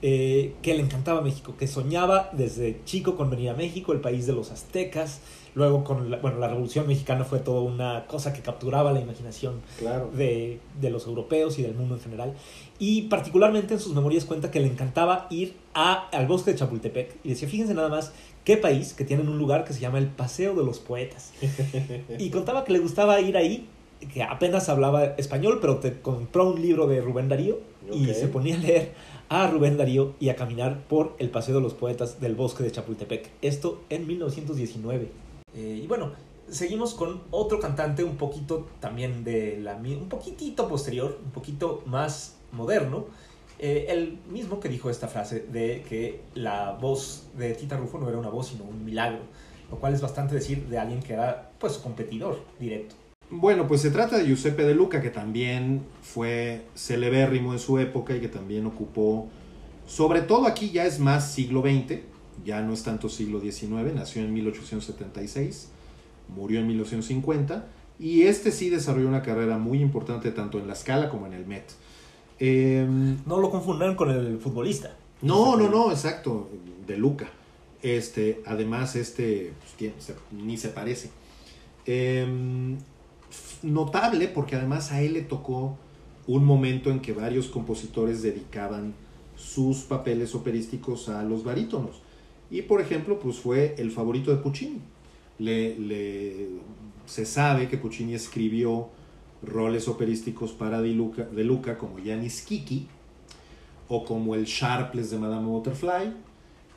[0.03, 4.27] eh, que le encantaba México, que soñaba desde chico con venir a México, el país
[4.27, 5.21] de los aztecas,
[5.55, 9.61] luego con la, bueno, la Revolución Mexicana fue toda una cosa que capturaba la imaginación
[9.79, 10.09] Claro.
[10.15, 12.35] de, de los europeos y del mundo en general.
[12.79, 17.17] Y particularmente en sus memorias cuenta que le encantaba ir a, al bosque de Chapultepec.
[17.25, 18.13] Y decía, fíjense nada más,
[18.45, 21.33] qué país que tienen un lugar que se llama el Paseo de los Poetas.
[22.19, 23.67] y contaba que le gustaba ir ahí,
[24.15, 27.59] que apenas hablaba español, pero te compró un libro de Rubén Darío
[27.93, 28.15] y Ok.
[28.17, 28.93] se ponía a leer
[29.31, 32.73] a Rubén Darío y a caminar por el Paseo de los Poetas del bosque de
[32.73, 33.31] Chapultepec.
[33.43, 35.09] Esto en 1919.
[35.55, 36.11] Eh, y bueno,
[36.49, 42.39] seguimos con otro cantante un poquito también de la un poquitito posterior, un poquito más
[42.51, 43.07] moderno.
[43.61, 48.09] Eh, el mismo que dijo esta frase de que la voz de Tita Rufo no
[48.09, 49.21] era una voz sino un milagro,
[49.71, 52.97] lo cual es bastante decir de alguien que era pues competidor directo.
[53.31, 58.15] Bueno, pues se trata de Giuseppe De Luca, que también fue celebérrimo en su época
[58.17, 59.29] y que también ocupó,
[59.87, 62.01] sobre todo aquí ya es más siglo XX,
[62.45, 65.69] ya no es tanto siglo XIX, nació en 1876,
[66.35, 67.67] murió en 1950,
[68.01, 71.47] y este sí desarrolló una carrera muy importante tanto en la escala como en el
[71.47, 71.65] Met.
[72.41, 74.97] Em, No lo confundan con el futbolista.
[75.23, 76.49] no, no, no, exacto,
[76.87, 77.29] de Luca.
[77.83, 81.11] Este, además, este pues, tiene- se- ni se parece.
[81.87, 82.79] Em,
[83.63, 85.77] notable porque además a él le tocó
[86.27, 88.95] un momento en que varios compositores dedicaban
[89.37, 92.03] sus papeles operísticos a los barítonos.
[92.51, 94.81] Y por ejemplo, pues fue el favorito de Puccini.
[95.39, 96.49] Le,
[97.07, 98.89] se sabe que Puccini escribió
[99.43, 102.87] roles operísticos para De Luca, como Yanis Kiki
[103.89, 106.13] o como el Sharpless de Madame Butterfly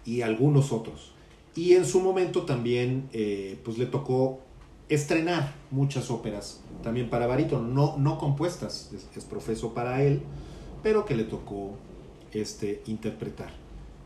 [0.05, 1.11] y algunos otros.
[1.55, 4.39] Y en su momento también eh, pues le tocó
[4.89, 10.21] estrenar muchas óperas también para barítono, no, no compuestas, es, es profeso para él,
[10.81, 11.71] pero que le tocó
[12.33, 13.49] este, interpretar.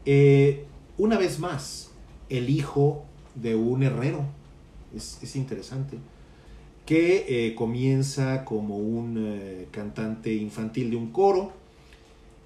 [0.05, 0.65] Eh,
[0.97, 1.91] una vez más,
[2.29, 3.03] el hijo
[3.35, 4.25] de un herrero,
[4.95, 5.97] es, es interesante,
[6.85, 11.51] que eh, comienza como un eh, cantante infantil de un coro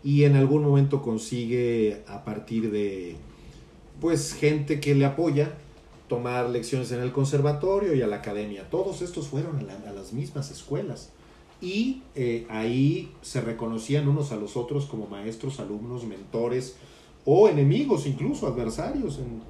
[0.03, 3.15] y en algún momento consigue a partir de
[3.99, 5.53] pues gente que le apoya
[6.11, 8.69] tomar lecciones en el conservatorio y a la academia.
[8.69, 11.11] Todos estos fueron a, la- a las mismas escuelas
[11.61, 16.75] y eh, ahí se reconocían unos a los otros como maestros, alumnos, mentores
[17.23, 19.41] o enemigos, incluso adversarios en,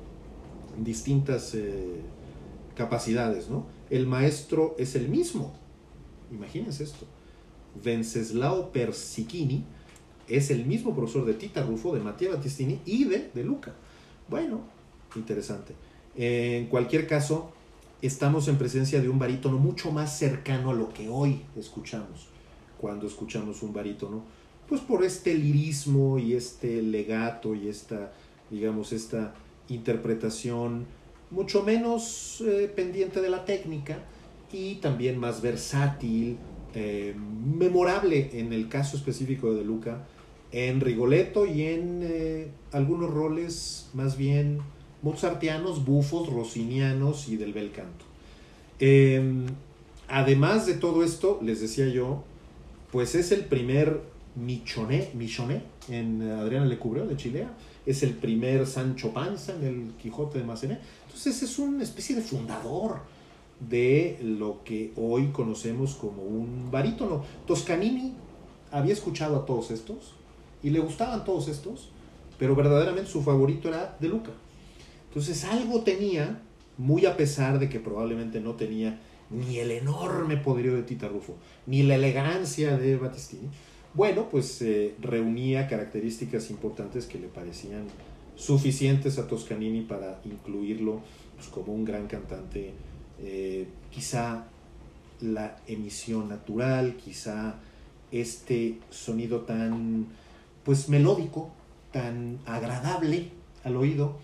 [0.83, 2.01] distintas eh,
[2.75, 3.49] capacidades.
[3.49, 3.65] ¿no?
[3.89, 5.53] El maestro es el mismo.
[6.31, 7.07] Imagínense esto.
[7.83, 9.63] Venceslao Persichini
[10.27, 13.73] es el mismo profesor de Tita Rufo, de Mattia Battistini y de, de Luca.
[14.29, 14.61] Bueno,
[15.15, 15.73] interesante.
[16.15, 17.51] En cualquier caso,
[18.01, 22.27] estamos en presencia de un barítono mucho más cercano a lo que hoy escuchamos
[22.81, 24.23] cuando escuchamos un barítono,
[24.67, 28.11] pues por este lirismo y este legato y esta,
[28.49, 29.35] digamos, esta
[29.69, 30.87] interpretación
[31.29, 33.99] mucho menos eh, pendiente de la técnica
[34.51, 36.37] y también más versátil,
[36.73, 37.15] eh,
[37.57, 40.07] memorable en el caso específico de Luca,
[40.51, 44.59] en Rigoletto y en eh, algunos roles más bien
[45.01, 48.05] mozartianos, bufos, rossinianos y del bel canto.
[48.79, 49.45] Eh,
[50.07, 52.23] además de todo esto, les decía yo,
[52.91, 54.01] pues es el primer
[54.35, 57.51] Michoné, Michoné en Adriana Lecouvreur de Chilea,
[57.85, 60.79] es el primer Sancho Panza en el Quijote de Macené.
[61.05, 62.99] Entonces es una especie de fundador
[63.59, 67.23] de lo que hoy conocemos como un barítono.
[67.45, 68.13] Toscanini
[68.71, 70.13] había escuchado a todos estos
[70.63, 71.89] y le gustaban todos estos,
[72.37, 74.31] pero verdaderamente su favorito era De Luca.
[75.11, 76.41] Entonces algo tenía,
[76.77, 78.97] muy a pesar de que probablemente no tenía
[79.29, 83.49] ni el enorme poderío de Tita Rufo, ni la elegancia de Battistini.
[83.93, 87.87] Bueno, pues eh, reunía características importantes que le parecían
[88.35, 91.01] suficientes a Toscanini para incluirlo
[91.35, 92.71] pues, como un gran cantante
[93.19, 94.45] eh, quizá
[95.19, 97.55] la emisión natural, quizá
[98.13, 100.07] este sonido tan
[100.63, 101.51] pues melódico,
[101.91, 103.29] tan agradable
[103.65, 104.17] al oído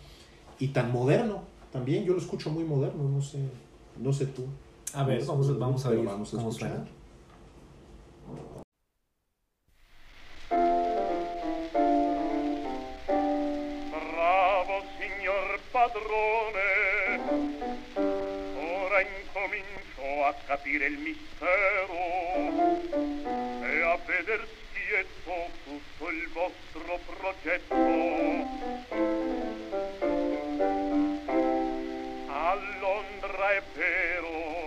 [0.59, 2.05] y tan moderno también.
[2.05, 3.39] Yo lo escucho muy moderno, no sé,
[3.99, 4.45] no sé tú.
[4.93, 6.69] A ver, vamos, vamos a ver vamos a escuchar.
[6.69, 6.87] suena.
[13.89, 17.19] Bravo signor padrone,
[17.95, 21.99] ora incomincio a capire il mistero
[23.61, 25.33] e a veder schietto
[25.65, 27.75] tutto il vostro progetto.
[32.79, 34.66] Londra è vero,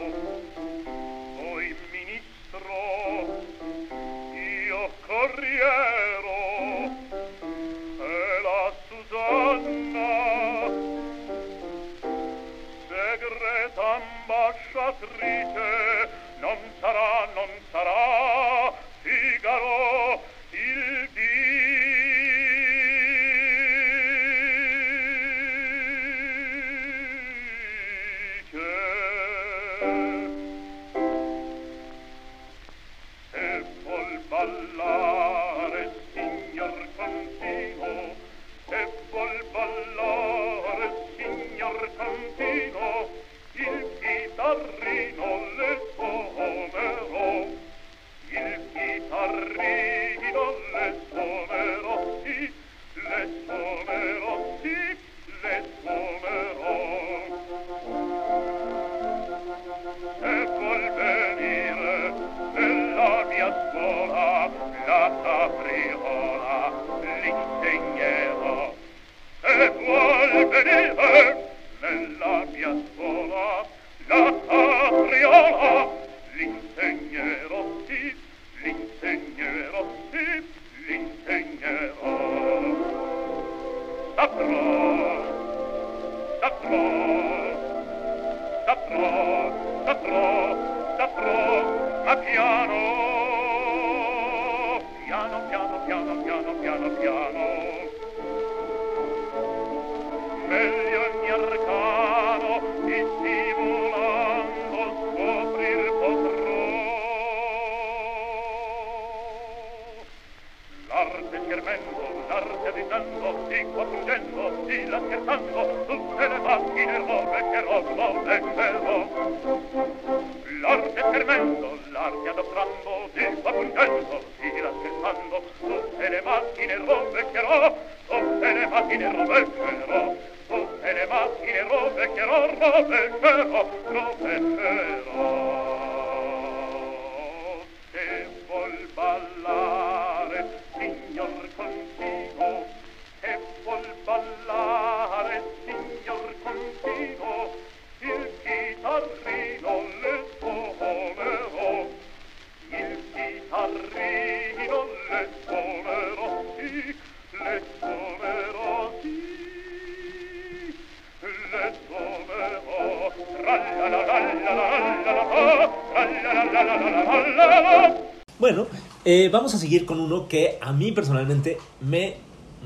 [169.10, 172.16] eh, vamos a seguir con uno que a mí personalmente me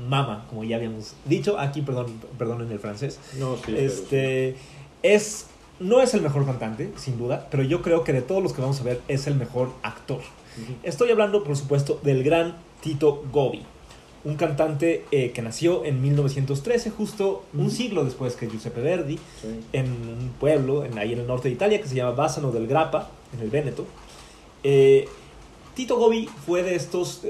[0.07, 1.57] mama, como ya habíamos dicho.
[1.59, 3.19] Aquí, perdón, perdonen el francés.
[3.39, 4.55] No, sí, Este
[5.01, 5.47] es
[5.79, 8.61] no es el mejor cantante, sin duda, pero yo creo que de todos los que
[8.61, 10.21] vamos a ver es el mejor actor.
[10.83, 13.63] Estoy hablando, por supuesto, del gran Tito Gobi,
[14.23, 19.47] un cantante eh, que nació en 1913, justo un siglo después que Giuseppe Verdi, Sí.
[19.73, 22.67] en un pueblo en, ahí en el norte de Italia que se llama Bassano del
[22.67, 23.85] Grappa, en el Véneto.
[24.63, 25.09] Eh,
[25.75, 27.21] Tito Gobi fue de estos,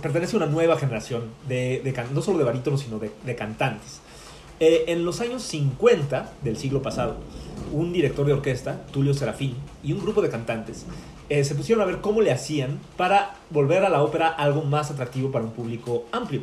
[0.00, 1.82] pertenece a una nueva generación, de,
[2.14, 4.00] no solo de barítonos, sino de, cantantes.
[4.60, 7.16] Eh, en los años 50 del siglo pasado,
[7.72, 10.86] un director de orquesta, Tulio Serafín, y un grupo de cantantes
[11.28, 14.92] eh, se pusieron a ver cómo le hacían para volver a la ópera algo más
[14.92, 16.42] atractivo para un público amplio.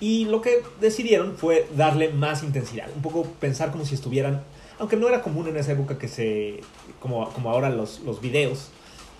[0.00, 4.42] Y lo que decidieron fue darle más intensidad, un poco pensar como si estuvieran,
[4.80, 6.60] aunque no era común en esa época que se,
[6.98, 8.70] como, ahora los, los videos,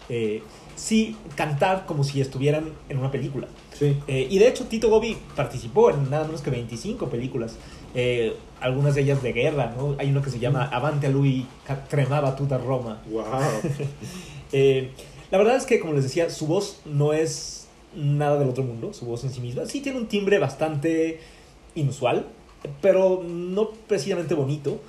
[0.09, 0.43] eh,
[0.81, 3.49] sí cantar como si estuvieran en una película.
[3.79, 3.97] Sí.
[4.09, 7.57] Eh, y de hecho Tito Gobi participó en nada menos que 25 películas,
[7.95, 9.97] eh, algunas de ellas de guerra, ¿no?
[9.99, 11.47] Hay uno que se llama Avante a lui,
[11.89, 13.03] tremaba tutta Roma.
[13.11, 13.25] Wow.
[14.53, 14.91] Eh,
[15.31, 18.93] la verdad es que, como les decía, su voz no es nada del otro mundo,
[18.93, 19.65] su voz en sí misma.
[19.67, 21.21] Sí tiene un timbre bastante
[21.77, 22.27] inusual,
[22.81, 24.81] pero no precisamente bonito.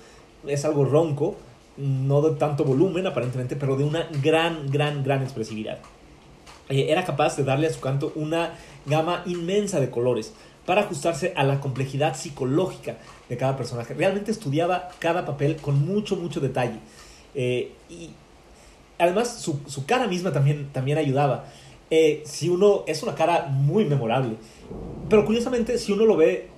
[0.48, 1.36] Es algo ronco.
[1.82, 5.80] No de tanto volumen aparentemente, pero de una gran, gran, gran expresividad.
[6.70, 8.54] Eh, era capaz de darle a su canto una
[8.86, 10.34] gama inmensa de colores
[10.66, 12.98] para ajustarse a la complejidad psicológica
[13.30, 13.96] de cada personaje.
[13.96, 16.78] Realmente estudiaba cada papel con mucho, mucho detalle.
[17.34, 18.12] Eh, y
[19.00, 21.46] además su, su, cara misma también, también ayudaba.
[21.90, 24.36] Eh, si uno es una cara muy memorable,
[25.10, 26.50] pero curiosamente si uno lo ve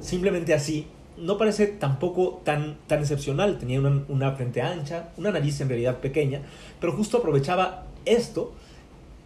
[0.00, 0.86] simplemente así,
[1.18, 3.58] no parece tampoco tan, tan excepcional.
[3.58, 6.42] Tenía una, una frente ancha, una nariz en realidad pequeña,
[6.80, 8.52] pero justo aprovechaba esto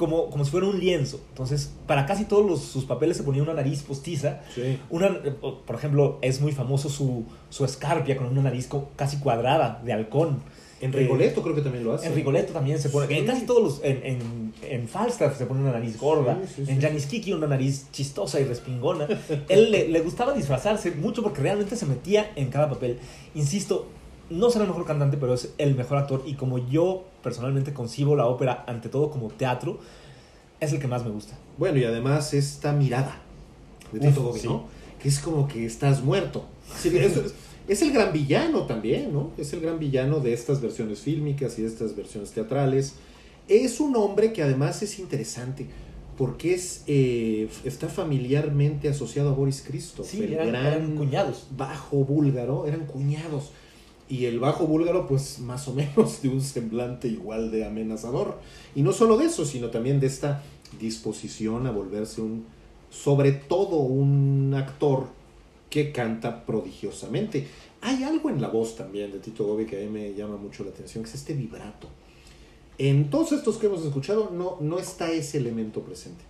[0.00, 1.20] como, como si fuera un lienzo.
[1.28, 4.40] Entonces, para casi todos los, sus papeles se ponía una nariz postiza.
[4.54, 4.78] Sí.
[4.88, 5.20] Una,
[5.66, 10.42] por ejemplo, es muy famoso su, su escarpia con una nariz casi cuadrada de halcón.
[10.80, 12.06] En Rigoletto creo que también lo hace.
[12.06, 13.06] En Rigoletto también se pone.
[13.06, 13.14] Sí.
[13.14, 13.84] En casi todos los.
[13.84, 16.38] En, en, en Falstaff se pone una nariz gorda.
[16.46, 19.06] Sí, sí, en Janis Kiki una nariz chistosa y respingona.
[19.48, 22.98] Él le, le gustaba disfrazarse mucho porque realmente se metía en cada papel.
[23.34, 23.88] Insisto,
[24.30, 26.22] no será el mejor cantante, pero es el mejor actor.
[26.24, 29.80] Y como yo personalmente concibo la ópera ante todo como teatro,
[30.60, 31.36] es el que más me gusta.
[31.58, 33.20] Bueno, y además esta mirada
[33.92, 34.40] de Tito Gobi.
[34.44, 34.64] ¿no?
[35.02, 36.44] Que es como que estás muerto.
[36.78, 37.18] Sí, es,
[37.70, 39.30] es el gran villano también, ¿no?
[39.38, 42.94] Es el gran villano de estas versiones fílmicas y de estas versiones teatrales.
[43.46, 45.66] Es un hombre que además es interesante
[46.18, 51.46] porque es eh, está familiarmente asociado a Boris Christoph, Sí, el eran, gran eran cuñados.
[51.56, 53.52] bajo búlgaro, eran cuñados.
[54.08, 58.40] Y el bajo búlgaro, pues más o menos de un semblante igual de amenazador.
[58.74, 60.42] Y no solo de eso, sino también de esta
[60.80, 62.46] disposición a volverse un,
[62.90, 65.19] sobre todo un actor
[65.70, 67.46] que canta prodigiosamente.
[67.80, 70.64] Hay algo en la voz también de Tito Gobi que a mí me llama mucho
[70.64, 71.88] la atención, que es este vibrato.
[72.76, 76.24] En todos estos que hemos escuchado no, no está ese elemento presente.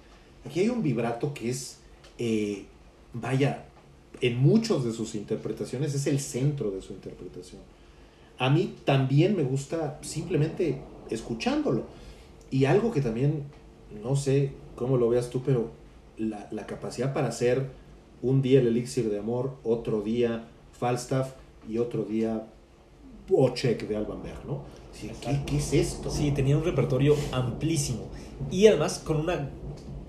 [0.45, 1.79] Aquí hay un vibrato que es,
[2.19, 2.65] eh,
[3.13, 3.67] vaya,
[4.21, 7.61] en muchos de sus interpretaciones es el centro de su interpretación.
[8.39, 11.85] A mí también me gusta simplemente escuchándolo.
[12.51, 13.45] Y algo que también,
[14.03, 15.71] no sé cómo lo veas tú, pero
[16.19, 17.71] la, la capacidad para hacer
[18.23, 21.33] un día el elixir de amor, otro día Falstaff
[21.69, 22.47] y otro día
[23.29, 24.63] Bochek de Alban Berg, ¿no?
[25.21, 26.11] ¿qué, ¿Qué es esto?
[26.11, 28.09] Sí, tenía un repertorio amplísimo.
[28.51, 29.51] Y además con una.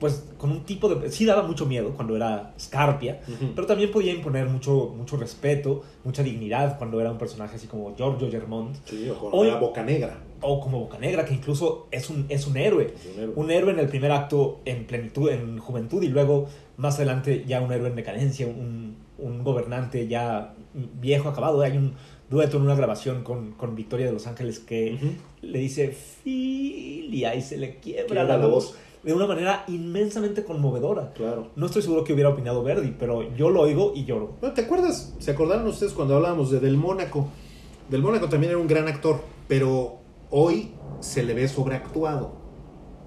[0.01, 1.09] Pues con un tipo de.
[1.11, 3.21] Sí daba mucho miedo cuando era Scarpia.
[3.55, 7.95] Pero también podía imponer mucho, mucho respeto, mucha dignidad cuando era un personaje así como
[7.95, 8.75] Giorgio Germont.
[8.83, 10.23] Sí, o con Hoy- la boca negra.
[10.43, 12.95] O como Bocanegra, que incluso es un, es un héroe.
[12.95, 13.33] Es un héroe.
[13.35, 16.47] Un héroe en el primer acto en plenitud, en juventud, y luego
[16.77, 20.55] más adelante ya un héroe en decadencia, un, un gobernante ya
[20.99, 21.61] viejo, acabado.
[21.61, 21.93] Hay un
[22.27, 24.97] dueto en una grabación con, con Victoria de Los Ángeles que
[25.43, 28.75] le dice Filia y se le quiebra Quiebra la la voz voz.
[29.03, 31.11] De una manera inmensamente conmovedora.
[31.13, 31.51] Claro.
[31.55, 34.35] No estoy seguro que hubiera opinado Verdi, pero yo lo oigo y lloro.
[34.39, 35.15] Bueno, ¿Te acuerdas?
[35.19, 37.27] ¿Se acordaron ustedes cuando hablábamos de Del Mónaco?
[37.89, 39.97] Del Mónaco también era un gran actor, pero
[40.29, 42.33] hoy se le ve sobreactuado.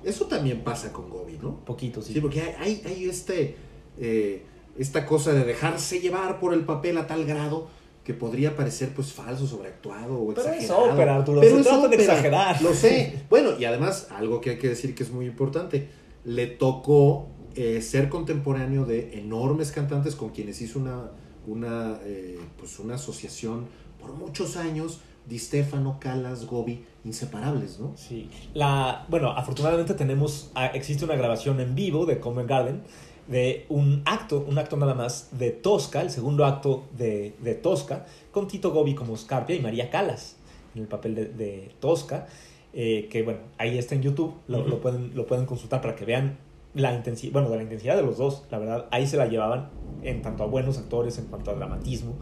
[0.03, 1.65] Eso también pasa con Gobi, ¿no?
[1.65, 2.13] Poquito, sí.
[2.13, 3.57] Sí, porque hay, hay, hay este,
[3.99, 4.45] eh,
[4.77, 7.69] esta cosa de dejarse llevar por el papel a tal grado
[8.05, 10.93] que podría parecer pues falso, sobreactuado o Pero es exagerado.
[10.93, 12.63] ópera, Arturo, Pero se es trata de ópera, exagerar.
[12.63, 13.25] Lo sé.
[13.31, 15.89] Bueno, y además, algo que hay que decir que es muy importante,
[16.25, 21.11] le tocó eh, ser contemporáneo de enormes cantantes con quienes hizo una,
[21.47, 23.67] una, eh, pues una asociación
[24.01, 27.95] por muchos años, Di Stefano, Calas, Gobi, inseparables, ¿no?
[27.97, 28.29] Sí.
[28.53, 32.83] La, bueno, afortunadamente tenemos, ah, existe una grabación en vivo de Covent Garden
[33.27, 38.07] de un acto, un acto nada más de Tosca, el segundo acto de, de Tosca,
[38.31, 40.37] con Tito Gobi como Scarpia y María Calas
[40.75, 42.27] en el papel de, de Tosca,
[42.73, 46.05] eh, que bueno, ahí está en YouTube, lo, lo pueden, lo pueden consultar para que
[46.05, 46.39] vean
[46.75, 49.71] la intensidad, bueno, de la intensidad de los dos, la verdad, ahí se la llevaban
[50.03, 52.17] en tanto a buenos actores, en cuanto a dramatismo.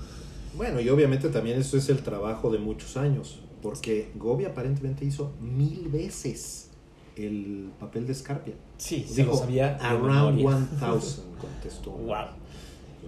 [0.55, 5.33] Bueno, y obviamente también eso es el trabajo de muchos años, porque Gobi aparentemente hizo
[5.41, 6.72] mil veces
[7.17, 8.55] el papel de Scarpia.
[8.77, 9.77] Sí, se lo sabía.
[9.77, 10.59] Around memoria.
[10.59, 10.99] 1000,
[11.41, 11.91] contestó.
[12.03, 12.27] Wow.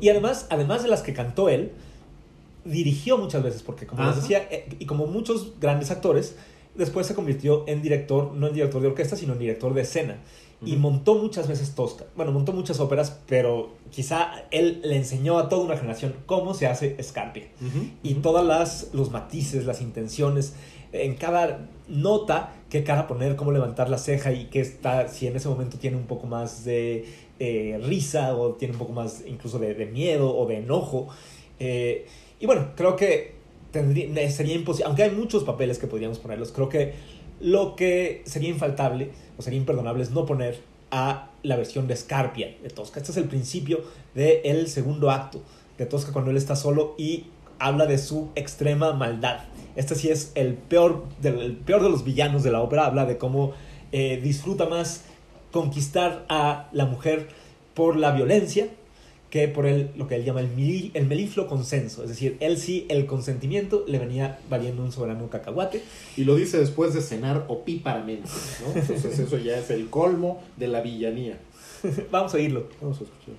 [0.01, 1.73] Y además, además de las que cantó él,
[2.65, 6.37] dirigió muchas veces, porque como les decía, eh, y como muchos grandes actores,
[6.75, 10.19] después se convirtió en director, no en director de orquesta, sino en director de escena.
[10.67, 12.07] Y montó muchas veces Tosca.
[12.17, 16.67] Bueno, montó muchas óperas, pero quizá él le enseñó a toda una generación cómo se
[16.67, 17.49] hace Scarpia.
[18.03, 20.55] Y todas las los matices, las intenciones,
[20.93, 25.37] en cada nota, qué cara poner, cómo levantar la ceja y qué está, si en
[25.37, 27.05] ese momento tiene un poco más de
[27.39, 31.09] eh, risa o tiene un poco más incluso de, de miedo o de enojo.
[31.59, 32.07] Eh,
[32.41, 33.35] y bueno, creo que
[33.71, 36.95] tendría, sería imposible, aunque hay muchos papeles que podríamos ponerlos, creo que
[37.41, 40.61] lo que sería infaltable o sería imperdonable es no poner
[40.91, 43.01] a la versión de Scarpia de Tosca.
[43.01, 43.83] Este es el principio
[44.15, 45.43] del segundo acto
[45.77, 47.25] de Tosca cuando él está solo y
[47.59, 49.41] habla de su extrema maldad.
[49.77, 52.87] Este sí es el peor, del, el peor de los villanos de la ópera.
[52.87, 53.53] Habla de cómo
[53.93, 55.05] eh, disfruta más
[55.53, 57.29] conquistar a la mujer
[57.75, 58.69] por la violencia
[59.31, 62.05] que por el, lo que él llama el, mili- el melifluo consenso.
[62.05, 65.83] Es decir, él sí, el consentimiento le venía valiendo un soberano cacahuate.
[66.17, 68.29] Y lo dice después de cenar opíparamente,
[68.65, 68.81] ¿no?
[68.81, 71.39] Entonces eso ya es el colmo de la villanía.
[72.13, 72.69] Vamos a oírlo.
[72.81, 73.35] Vamos a escuchar.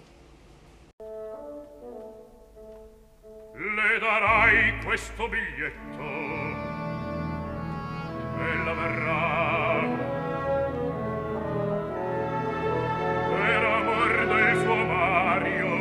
[3.99, 6.03] darai questo biglietto.
[8.39, 9.79] Ella verrà.
[13.29, 15.73] Per amor del suo Mario.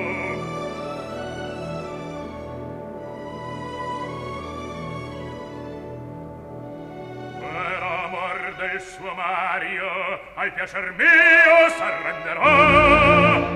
[7.40, 13.53] Per amor del suo Mario al piacer mio s'arrenderò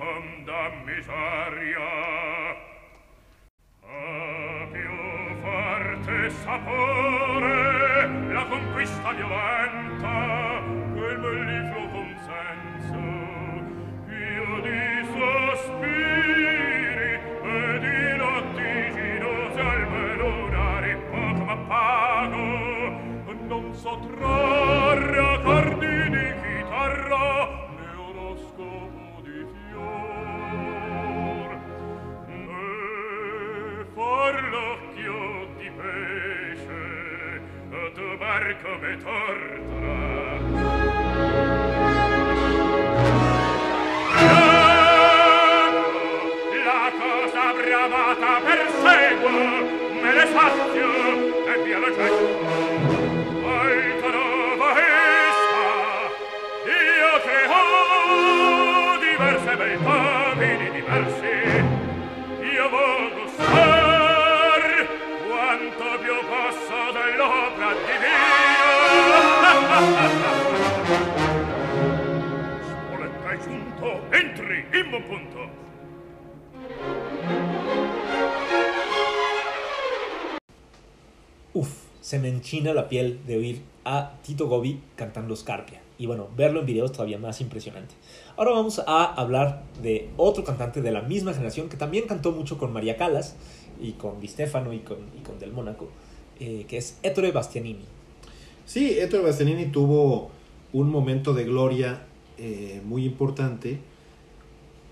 [0.00, 1.90] profonda miseria.
[3.82, 4.94] A più
[5.42, 10.62] forte sapore la conquista violenta
[10.94, 13.00] quel mellifluo consenso.
[14.06, 14.82] Più di
[15.12, 22.44] sospiri e di notti ginose al melunare poco ma pago
[23.48, 24.69] non so troppo
[38.62, 40.38] come tortura.
[46.64, 49.30] La cosa bravata perseguo
[50.02, 50.90] me ne spazio
[51.46, 52.38] e via la gente.
[56.66, 59.56] Io che ho diverse
[72.62, 73.30] Spoletta
[81.52, 81.68] Uf,
[82.00, 85.80] se me enchina la piel de oír a Tito Gobi cantando Scarpia.
[85.98, 87.96] Y bueno, verlo en video es todavía más impresionante.
[88.36, 92.56] Ahora vamos a hablar de otro cantante de la misma generación que también cantó mucho
[92.56, 93.34] con María Calas
[93.80, 95.88] y con Di Stefano y con, y con Del Mónaco,
[96.38, 97.99] eh, que es Ettore Bastianini.
[98.72, 100.30] Sí, Ettore Bastianini tuvo
[100.72, 102.06] un momento de gloria
[102.38, 103.80] eh, muy importante.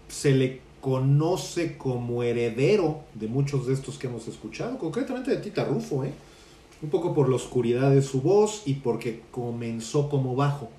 [0.08, 5.64] Se le conoce como heredero de muchos de estos que hemos escuchado, concretamente de Tita
[5.64, 6.10] Rufo, ¿eh?
[6.82, 10.70] un poco por la oscuridad de su voz y porque comenzó como bajo.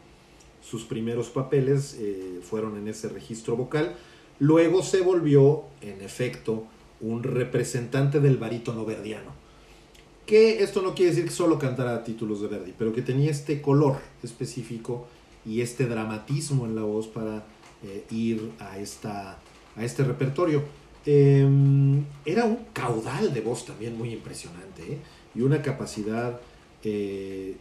[0.61, 3.95] Sus primeros papeles eh, fueron en ese registro vocal.
[4.39, 6.65] Luego se volvió, en efecto,
[6.99, 9.39] un representante del barítono verdiano.
[10.29, 13.63] Que esto no quiere decir que solo cantara títulos de Verdi, pero que tenía este
[13.63, 15.07] color específico
[15.43, 17.43] y este dramatismo en la voz para
[17.83, 19.39] eh, ir a, esta,
[19.75, 20.61] a este repertorio.
[21.03, 21.49] Eh,
[22.25, 24.97] era un caudal de voz también muy impresionante ¿eh?
[25.33, 26.39] y una capacidad
[26.83, 27.55] eh,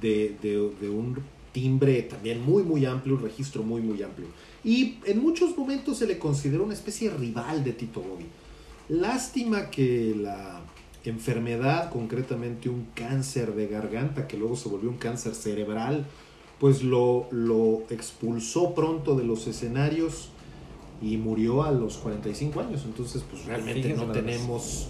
[0.00, 1.18] de, de, de un
[1.52, 4.26] timbre también muy muy amplio, un registro muy muy amplio.
[4.64, 8.26] Y en muchos momentos se le consideró una especie de rival de Tito Bobby.
[8.88, 10.60] Lástima que la
[11.04, 16.06] enfermedad, concretamente un cáncer de garganta, que luego se volvió un cáncer cerebral,
[16.58, 20.30] pues lo, lo expulsó pronto de los escenarios
[21.02, 22.82] y murió a los 45 años.
[22.84, 24.88] Entonces, pues realmente Fíjense no tenemos,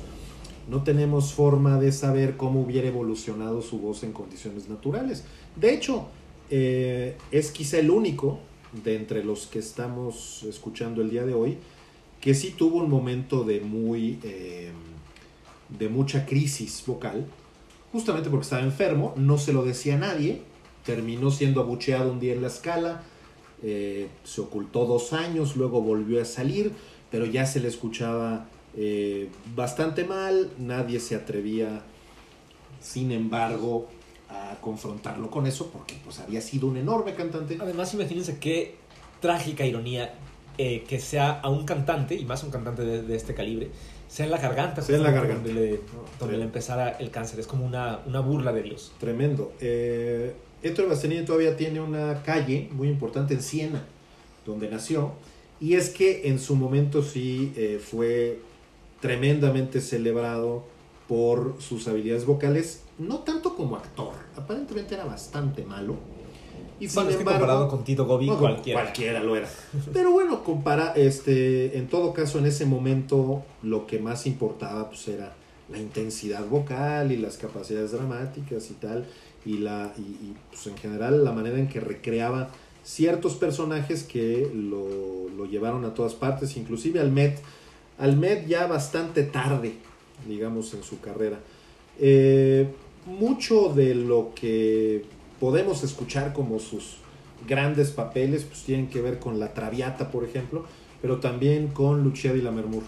[0.69, 5.25] no tenemos forma de saber cómo hubiera evolucionado su voz en condiciones naturales.
[5.57, 6.07] De hecho,
[6.51, 8.39] eh, es quizá el único
[8.85, 11.59] de entre los que estamos escuchando el día de hoy
[12.25, 14.71] que sí tuvo un momento de muy eh,
[15.79, 17.27] de mucha crisis vocal
[17.93, 20.43] justamente porque estaba enfermo no se lo decía a nadie
[20.85, 23.03] terminó siendo abucheado un día en la escala
[23.63, 26.73] eh, se ocultó dos años luego volvió a salir
[27.11, 28.47] pero ya se le escuchaba
[28.77, 31.83] eh, bastante mal nadie se atrevía
[32.81, 33.89] sin embargo
[34.29, 37.59] a confrontarlo con eso porque pues había sido un enorme cantante.
[37.61, 38.77] Además, imagínense qué
[39.21, 40.15] trágica ironía
[40.59, 43.71] eh, que sea a un cantante, y más un cantante de, de este calibre,
[44.15, 45.61] sea en la garganta, Sea en la justamente garganta.
[45.61, 45.81] donde le,
[46.21, 47.41] donde le empezara el cáncer.
[47.41, 48.93] Es como una, una burla de Dios.
[49.01, 49.53] Tremendo.
[49.61, 53.85] Eh, Ettore Bastianini todavía tiene una calle muy importante en Siena,
[54.47, 55.15] donde nació.
[55.59, 58.39] Y es que en su momento sí eh, fue
[59.01, 60.63] tremendamente celebrado
[61.09, 65.97] por sus habilidades vocales, no tanto como actor, aparentemente era bastante malo,
[66.81, 68.83] Y Bueno, sin es que embargo, comparado con Tito Gobi, no, cualquiera.
[68.83, 69.49] cualquiera lo era.
[69.93, 75.07] Pero bueno, compara, este, en todo caso, en ese momento lo que más importaba pues
[75.09, 75.35] era
[75.71, 79.07] la intensidad vocal y las capacidades dramáticas y tal,
[79.47, 82.51] y la y, y, pues en general la manera en que recreaba
[82.85, 87.39] ciertos personajes que lo, lo llevaron a todas partes, inclusive al Met,
[87.99, 89.75] al Met ya bastante tarde,
[90.29, 91.39] digamos, en su carrera.
[91.99, 92.69] Eh,
[93.07, 95.05] mucho de lo que
[95.41, 96.97] podemos escuchar como sus
[97.47, 100.65] grandes papeles pues tienen que ver con La Traviata, por ejemplo,
[101.03, 102.83] pero también con Lucia di Lammermoor.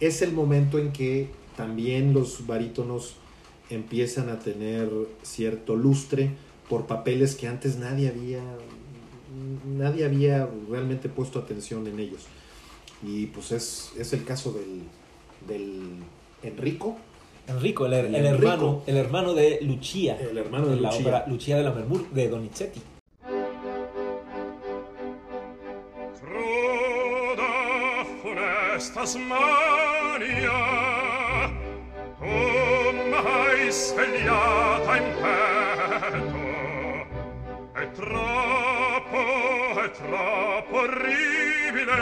[0.00, 3.16] Es el momento en que también los barítonos
[3.70, 4.90] empiezan a tener
[5.22, 6.30] cierto lustre
[6.68, 8.42] por papeles que antes nadie había
[9.66, 12.22] nadie había realmente puesto atención en ellos.
[13.02, 14.82] Y pues es, es el caso del,
[15.48, 15.80] del
[16.42, 16.96] Enrico,
[17.48, 18.46] Enrico, el, el El Enrico.
[18.52, 20.16] hermano, el hermano de Lucia.
[20.20, 21.00] el hermano de en la Lucia.
[21.06, 22.80] ópera Lucia de la Mermur de Donizetti.
[26.72, 30.60] Cruda funesta smania
[32.18, 32.26] Tu
[33.10, 36.40] m'hai svegliata in petto
[37.74, 39.22] È troppo,
[39.82, 42.00] è troppo orribile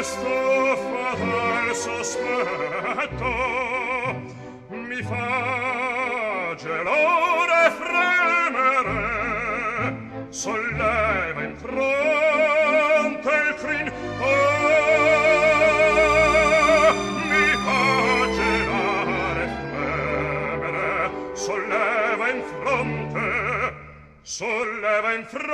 [0.00, 3.28] questo fatal sospetto
[4.68, 9.04] mi fa gelore fremere.
[10.30, 13.92] Solleva in fronte il crin.
[14.20, 14.30] Oh,
[17.28, 17.84] mi fa
[18.38, 21.10] gelore fremere.
[21.34, 23.88] Solleva in fronte
[24.22, 25.48] solleva in fronte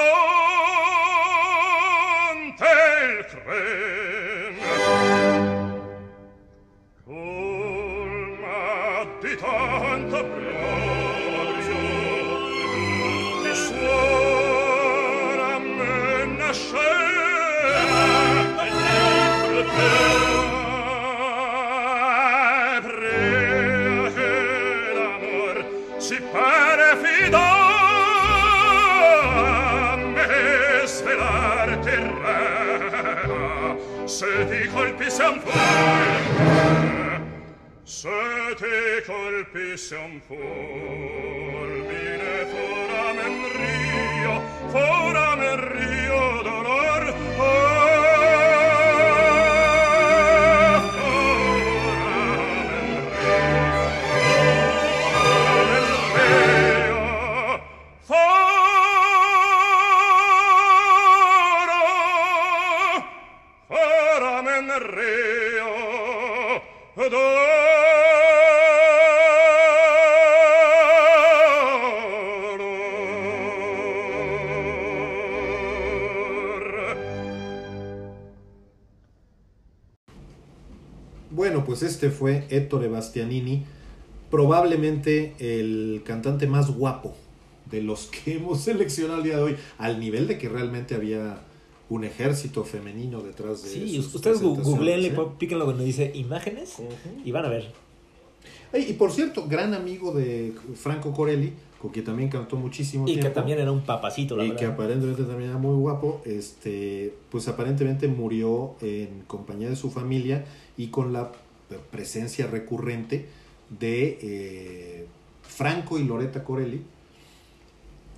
[3.09, 3.95] il crin.
[34.45, 37.20] ti colpi un fulmine,
[37.82, 41.66] se ti colpi un fulmine,
[42.53, 44.34] foramen rio,
[44.68, 47.03] foramen rio dolor,
[47.39, 47.65] oh,
[81.79, 83.62] pues este fue Ettore Bastianini,
[84.31, 87.14] probablemente el cantante más guapo
[87.70, 91.41] de los que hemos seleccionado el día de hoy, al nivel de que realmente había
[91.91, 95.16] un ejército femenino detrás de Sí, sus ustedes googleenle, ¿eh?
[95.39, 96.77] píquenlo donde dice imágenes
[97.24, 97.70] y van a ver.
[98.72, 103.29] Y por cierto, gran amigo de Franco Corelli, con quien también cantó muchísimo Y que
[103.29, 104.61] también era un papacito, la y verdad.
[104.61, 110.45] que aparentemente también era muy guapo, este, pues aparentemente murió en compañía de su familia
[110.79, 111.33] y con la
[111.90, 113.26] presencia recurrente
[113.70, 115.06] de eh,
[115.42, 116.82] Franco y Loretta Corelli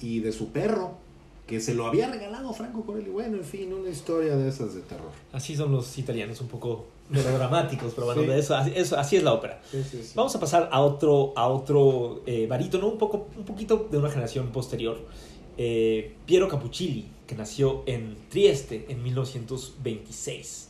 [0.00, 0.92] y de su perro,
[1.46, 3.08] que se lo había regalado Franco Corelli.
[3.10, 5.10] Bueno, en fin, una historia de esas de terror.
[5.32, 8.28] Así son los italianos, un poco melodramáticos, pero bueno, Sí.
[8.28, 9.62] de eso, así, eso- así es la ópera.
[10.14, 14.10] Vamos a pasar a otro, a otro eh, barítono, un, poco, un poquito de una
[14.10, 14.98] generación posterior.
[15.56, 20.67] Eh, Piero Capuccilli, que nació en Trieste en 1926.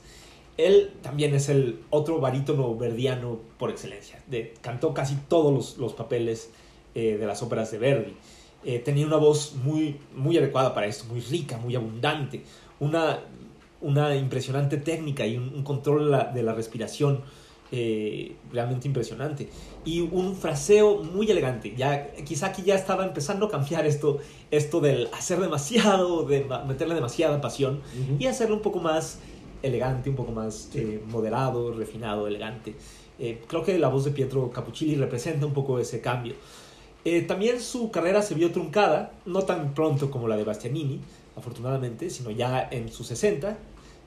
[0.59, 4.23] Él también es el otro barítono verdiano por excelencia.
[4.27, 6.51] De, cantó casi todos los, los papeles
[6.95, 8.15] eh, de las óperas de Verdi.
[8.65, 12.43] Eh, tenía una voz muy, muy adecuada para esto, muy rica, muy abundante.
[12.81, 13.21] Una,
[13.81, 17.23] una impresionante técnica y un, un control de la, de la respiración
[17.71, 19.51] eh, realmente impresionante.
[19.85, 21.75] Y un fraseo muy elegante.
[21.77, 24.19] Ya, quizá aquí ya estaba empezando a cambiar esto,
[24.51, 27.81] esto del hacer demasiado, de meterle demasiada pasión
[28.19, 29.19] y hacerlo un poco más
[29.63, 32.75] elegante, un poco más eh, moderado, refinado, elegante.
[33.19, 36.35] Eh, creo que la voz de Pietro Capuccilli representa un poco ese cambio.
[37.05, 41.01] Eh, también su carrera se vio truncada, no tan pronto como la de Bastianini,
[41.37, 43.59] afortunadamente, sino ya en sus 60,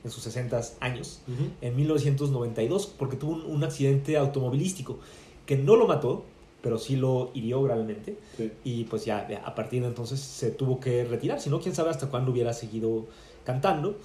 [0.04, 1.20] en sus 60 años,
[1.60, 4.98] en 1992, porque tuvo un, un accidente automovilístico
[5.46, 6.24] que no lo mató,
[6.60, 8.16] pero sí lo hirió gravemente.
[8.36, 8.52] Sí.
[8.64, 11.40] Y pues ya a partir de entonces se tuvo que retirar.
[11.40, 13.06] Si no, quién sabe hasta cuándo hubiera seguido
[13.44, 13.96] cantando.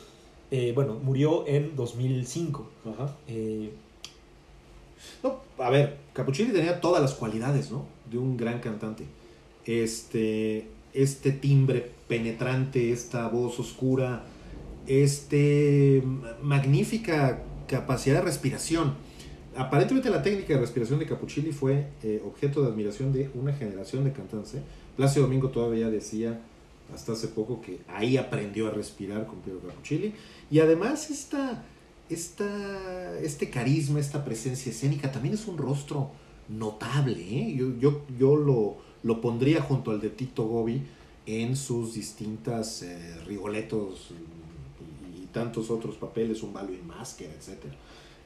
[0.52, 2.70] Eh, bueno, murió en 2005.
[2.86, 3.16] Ajá.
[3.28, 3.72] Eh,
[5.24, 7.86] No, a ver, Capuccini tenía todas las cualidades, ¿no?
[8.10, 9.06] De un gran cantante.
[9.66, 14.24] Este, este timbre penetrante, esta voz oscura,
[14.88, 16.02] este
[16.41, 18.95] magnífica capacidad de respiración.
[19.56, 24.04] Aparentemente la técnica de respiración de Capuccini fue eh, objeto de admiración de una generación
[24.04, 24.62] de cantantes.
[24.95, 26.39] Plácido Domingo todavía decía
[26.94, 30.14] hasta hace poco que ahí aprendió a respirar con Piero Capuccini.
[30.50, 31.64] Y además esta,
[32.10, 36.12] esta, este carisma, esta presencia escénica también es un rostro
[36.50, 37.22] notable.
[37.22, 37.56] ¿eh?
[37.56, 40.82] Yo, yo, yo lo, lo pondría junto al de Tito Gobi
[41.26, 47.58] en sus distintas eh, Rigoletos y, tantos otros papeles, un Balo y Máscara, etc.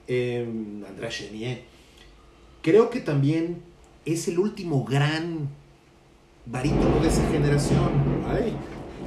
[0.08, 0.48] Eh,
[0.88, 1.64] Andrés Chenier.
[2.62, 3.64] Creo que también
[4.06, 5.50] es el último gran
[6.46, 7.90] barítono de esa generación.
[8.28, 8.54] Ay,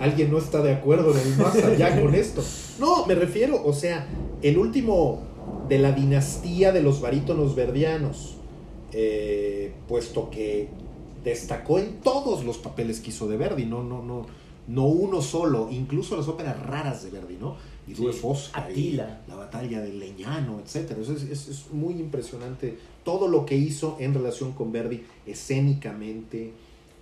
[0.01, 2.43] alguien no está de acuerdo en el más allá con esto.
[2.78, 4.07] No, me refiero, o sea,
[4.43, 5.22] el último
[5.68, 8.37] de la dinastía de los barítonos verdianos,
[8.93, 10.68] eh, puesto que
[11.24, 14.26] destacó en todos los papeles que hizo de Verdi, no, no, no,
[14.68, 17.57] no uno solo, incluso las óperas raras de Verdi, ¿no?
[17.87, 19.20] Y Due Sí, Fosca, Attila.
[19.26, 24.14] y la batalla del Leñano, es, es- es muy impresionante todo lo que hizo en
[24.14, 26.53] relación con Verdi escénicamente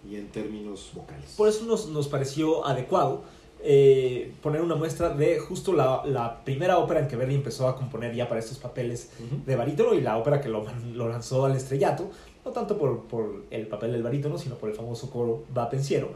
[0.09, 1.34] y en términos vocales.
[1.36, 3.22] Por eso nos, nos pareció adecuado
[3.64, 7.76] eh, poner una muestra de justo la, la primera ópera en que Verdi empezó a
[7.76, 9.42] componer ya para estos papeles Ujú.
[9.46, 12.11] de barítono y la ópera que lo, lo lanzó al estrellato,
[12.44, 16.11] no tanto por, por el papel del barítono, sino por el famoso coro va pensiero.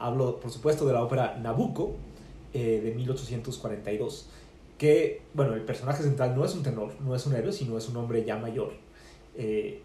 [0.00, 1.92] Hablo, por supuesto, de la ópera Nabucco
[2.52, 4.26] eh, de 1842,
[4.76, 7.88] que, bueno, el personaje central no es un tenor, no es un héroe, sino es
[7.88, 8.72] un hombre ya mayor,
[9.36, 9.82] eh,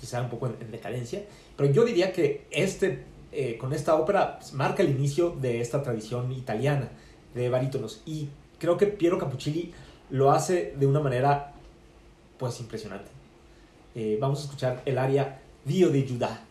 [0.00, 1.24] quizá un poco en, en decadencia,
[1.56, 6.32] pero yo diría que este, eh, con esta ópera marca el inicio de esta tradición
[6.32, 6.90] italiana
[7.34, 8.28] de barítonos y
[8.58, 9.72] creo que Piero Capuccini
[10.10, 11.52] lo hace de una manera
[12.38, 13.10] pues impresionante.
[13.94, 16.44] Eh, vamos a escuchar el aria Dio de Judá.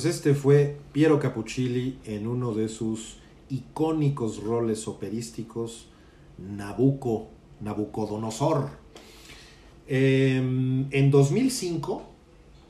[0.00, 3.18] Pues este fue Piero Capuchilli en uno de sus
[3.50, 5.88] icónicos roles operísticos,
[6.38, 7.28] Nabucco,
[7.60, 8.70] Nabucodonosor.
[9.86, 12.02] Em, en 2005,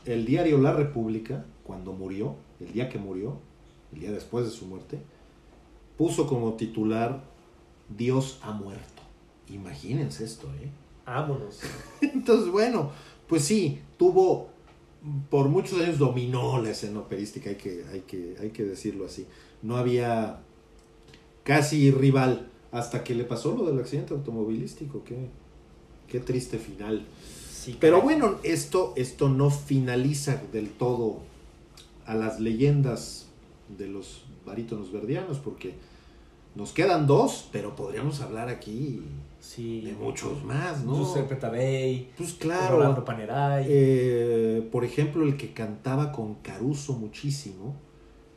[0.06, 3.38] el diario La República, cuando murió, el día que murió,
[3.92, 4.98] el día después de su muerte,
[5.96, 7.22] puso como titular
[7.96, 9.02] Dios ha muerto.
[9.46, 10.68] Imagínense esto, ¿eh?
[11.06, 11.60] Vámonos.
[12.00, 12.90] Entonces, bueno,
[13.28, 14.49] pues sí, tuvo,
[15.30, 19.26] por muchos años dominó la escena operística, hay que, hay que, hay que decirlo así.
[19.62, 20.40] No había
[21.42, 25.28] casi rival hasta que le pasó lo del accidente automovilístico, qué,
[26.06, 27.04] qué triste final.
[27.50, 31.18] Sí, Pero bueno, esto, esto no finaliza del todo
[32.06, 33.26] a las leyendas
[33.76, 35.74] de los barítonos verdianos, porque
[36.54, 39.02] nos quedan dos, pero podríamos hablar aquí
[39.40, 39.80] Sí.
[39.80, 40.94] de muchos más, ¿no?
[40.96, 43.04] Giuseppe Tadei, Pues Rolando claro.
[43.04, 43.64] Panerai.
[43.68, 47.74] Eh, por ejemplo, el que cantaba con Caruso muchísimo,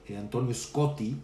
[0.08, 1.16] eh, Antonio Scotti,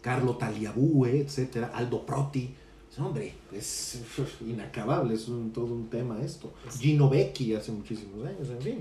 [0.00, 2.52] Carlo Tagliabue, etcétera, Aldo Proti.
[2.98, 4.02] Hombre, es
[4.46, 6.52] inacabable, es un- todo un tema esto.
[6.78, 8.78] Gino Becchi hace muchísimos años, en fin.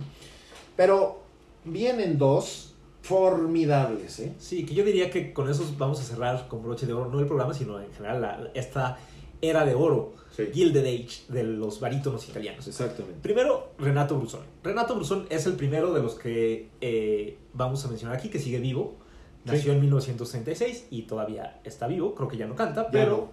[0.76, 1.22] Pero
[1.64, 2.74] vienen dos
[3.04, 4.34] formidables, ¿eh?
[4.40, 7.20] Sí, que yo diría que con esos vamos a cerrar con broche de oro, no
[7.20, 8.98] el programa, sino en general la- esta
[9.42, 10.46] era de oro, Sí.
[10.54, 12.66] Gilded Age, de los barítonos italianos.
[12.66, 13.20] Exactamente.
[13.22, 14.42] Primero, Renato Brusón.
[14.64, 18.60] Renato Brusón es el primero de los que eh, vamos a mencionar aquí, que sigue
[18.60, 18.96] vivo.
[19.44, 19.70] Nació Sí.
[19.72, 22.16] en 1936 y todavía está vivo.
[22.16, 23.30] Creo que ya no canta, Ya pero, no.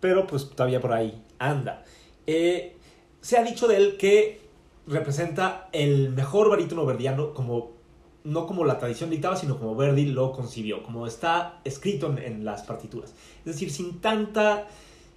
[0.00, 1.84] pero pues todavía por ahí anda.
[2.26, 2.76] Eh,
[3.20, 4.40] se ha dicho de él que
[4.86, 7.72] representa el mejor barítono verdiano como
[8.24, 12.44] no como la tradición dictaba, sino como Verdi lo concibió, como está escrito en, en
[12.44, 13.14] las partituras.
[13.40, 14.68] Es decir, sin tanta...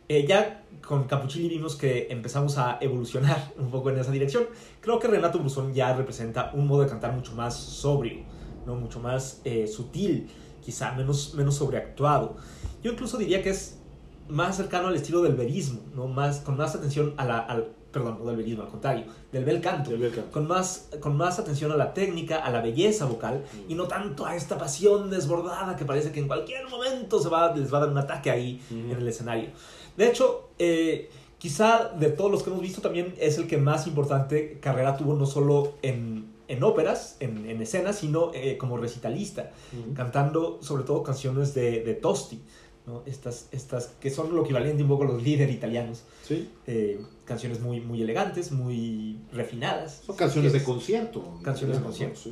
[0.10, 4.46] eh, ya con Capuchilli vimos que empezamos a evolucionar un poco en esa dirección.
[4.82, 8.24] Creo que Renato Brusón ya representa un modo de cantar mucho más sobrio,
[8.66, 8.76] ¿no?
[8.76, 10.30] mucho más eh, sutil,
[10.62, 12.36] quizá menos, menos sobreactuado.
[12.82, 13.80] Yo incluso diría que es
[14.28, 16.08] más cercano al estilo del verismo, ¿no?
[16.08, 19.62] más, con más atención a la, al, perdón, no del verismo, al contrario, del bel
[19.62, 20.32] canto Del bel canto.
[20.32, 24.26] con más, con más atención a la técnica, a la belleza vocal y no tanto
[24.26, 27.82] a esta pasión desbordada que parece que en cualquier momento se va, les va a
[27.82, 28.92] dar un ataque ahí Ujú.
[28.92, 29.50] en el escenario.
[29.98, 33.88] De hecho, eh, quizá de todos los que hemos visto también es el que más
[33.88, 39.52] importante carrera tuvo no solo en, en óperas, en, en escenas, sino eh, como recitalista,
[39.94, 42.42] cantando sobre todo canciones de, de Tosti.
[42.86, 43.02] ¿no?
[43.06, 46.04] Estas, estas que son lo equivalente un poco a los líderes italianos.
[46.28, 46.50] Sí.
[46.68, 50.02] Eh, canciones muy, muy elegantes, muy refinadas.
[50.06, 51.40] Son canciones de concierto.
[51.44, 52.32] Canciones de concierto, sí.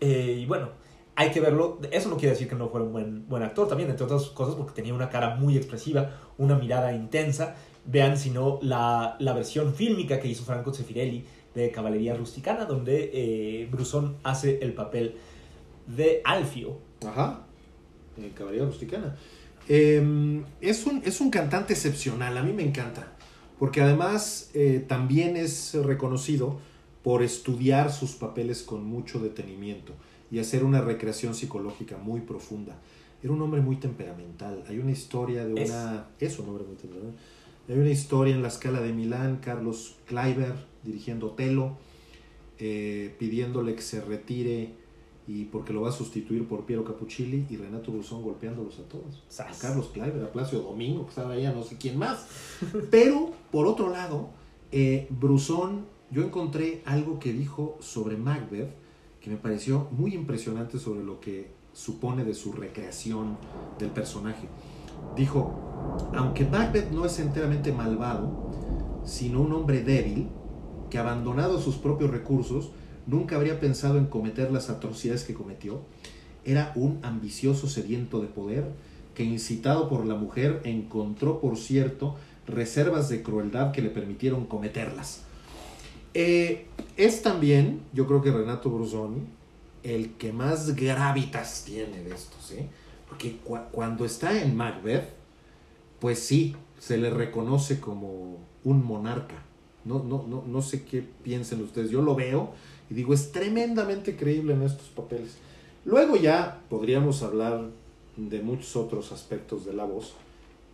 [0.00, 0.70] Eh, y bueno,
[1.14, 1.78] hay que verlo.
[1.90, 4.54] Eso no quiere decir que no fuera un buen, buen actor también, entre otras cosas,
[4.54, 7.56] porque tenía una cara muy expresiva, una mirada intensa.
[7.84, 13.10] Vean, si no, la, la versión fílmica que hizo Franco Zeffirelli de Caballería Rusticana, donde
[13.12, 15.16] eh, Brusón hace el papel
[15.86, 16.78] de Alfio.
[17.06, 17.42] Ajá.
[18.16, 19.16] En Caballería Rusticana.
[19.68, 23.12] Eh, es, un, es un cantante excepcional, a mí me encanta.
[23.58, 26.58] Porque además eh, también es reconocido
[27.04, 29.92] por estudiar sus papeles con mucho detenimiento
[30.32, 32.78] y hacer una recreación psicológica muy profunda.
[33.22, 34.64] Era un hombre muy temperamental.
[34.66, 35.70] Hay una historia de Es.
[35.70, 36.08] una...
[36.18, 37.20] Es un hombre muy temperamental.
[37.68, 41.76] Hay una historia en la escala de Milán, Carlos Kleiber dirigiendo Otelo,
[42.58, 44.74] eh, pidiéndole que se retire
[45.28, 49.22] y porque lo va a sustituir por Piero Capuchilli y Renato Brusón golpeándolos a todos.
[49.28, 49.58] Sas.
[49.58, 52.26] A Carlos Kleiber, a Placio Domingo, que estaba ahí, a no sé quién más.
[52.90, 54.30] Pero, por otro lado,
[54.72, 58.82] eh, Brusón, yo encontré algo que dijo sobre Macbeth
[59.22, 63.36] que me pareció muy impresionante sobre lo que supone de su recreación
[63.78, 64.48] del personaje.
[65.16, 65.54] Dijo,
[66.14, 68.50] aunque Macbeth no es enteramente malvado,
[69.04, 70.28] sino un hombre débil,
[70.90, 72.72] que abandonado sus propios recursos,
[73.06, 75.82] nunca habría pensado en cometer las atrocidades que cometió,
[76.44, 78.72] era un ambicioso sediento de poder
[79.14, 82.16] que incitado por la mujer encontró, por cierto,
[82.46, 85.24] reservas de crueldad que le permitieron cometerlas.
[86.14, 89.22] Eh, es también, yo creo que Renato Brusoni,
[89.82, 92.68] el que más gravitas tiene de estos, ¿eh?
[93.08, 95.08] Porque cu- cuando está en Macbeth,
[96.00, 99.42] pues sí, se le reconoce como un monarca.
[99.84, 101.90] No, no, no, no sé qué piensen ustedes.
[101.90, 102.50] Yo lo veo
[102.90, 105.36] y digo, es tremendamente creíble en estos papeles.
[105.84, 107.70] Luego ya podríamos hablar
[108.16, 110.12] de muchos otros aspectos de la voz,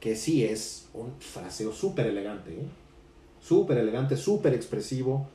[0.01, 2.67] que sí es un fraseo súper elegante, ¿eh?
[3.49, 5.27] Súper elegante, súper expresivo,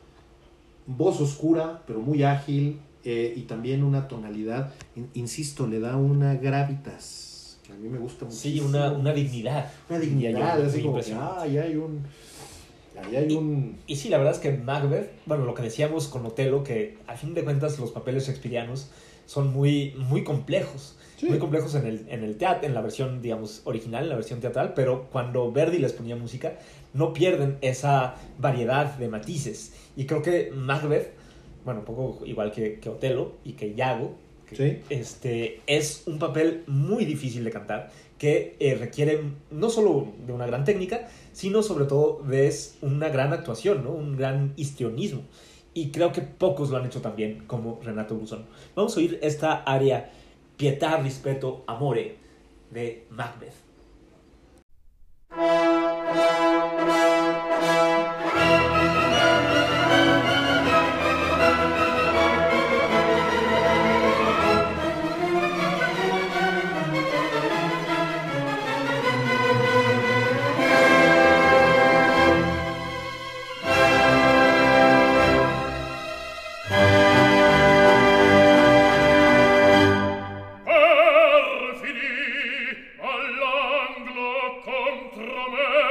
[0.85, 6.35] voz oscura, pero muy ágil, eh, y también una tonalidad, in- insisto, le da una
[6.35, 8.37] gravitas, que a mí me gusta mucho.
[8.37, 9.71] Sí, una, una dignidad.
[9.89, 12.01] Una dignidad, yo, muy como que, ah, ahí hay un...
[13.03, 13.77] Ahí hay un...
[13.87, 17.15] Y sí, la verdad es que Macbeth, bueno, lo que decíamos con Otelo, que a
[17.15, 18.89] fin de cuentas los papeles shakespearianos
[19.25, 20.95] son muy, muy complejos.
[21.17, 21.27] Sí.
[21.27, 24.41] Muy complejos en el, en el teatro, en la versión, digamos, original, en la versión
[24.41, 26.53] teatral, pero cuando Verdi les ponía música,
[26.93, 29.73] no pierden esa variedad de matices.
[29.95, 31.11] Y creo que Macbeth,
[31.65, 34.15] bueno, un poco igual que, que Otelo y que Iago,
[34.47, 34.79] que, Sí.
[34.89, 39.21] este, es un papel muy difícil de cantar, que eh, requiere
[39.51, 43.91] no solo de una gran técnica, sino sobre todo de una gran actuación, ¿no?
[43.91, 45.21] un gran histrionismo.
[45.73, 48.45] Y creo que pocos lo han hecho tan bien como Renato Brusón.
[48.75, 50.11] Vamos a oír esta área
[50.55, 52.17] Pietà, Rispetto, Amore
[52.69, 53.53] de Macbeth.
[85.13, 85.82] contro me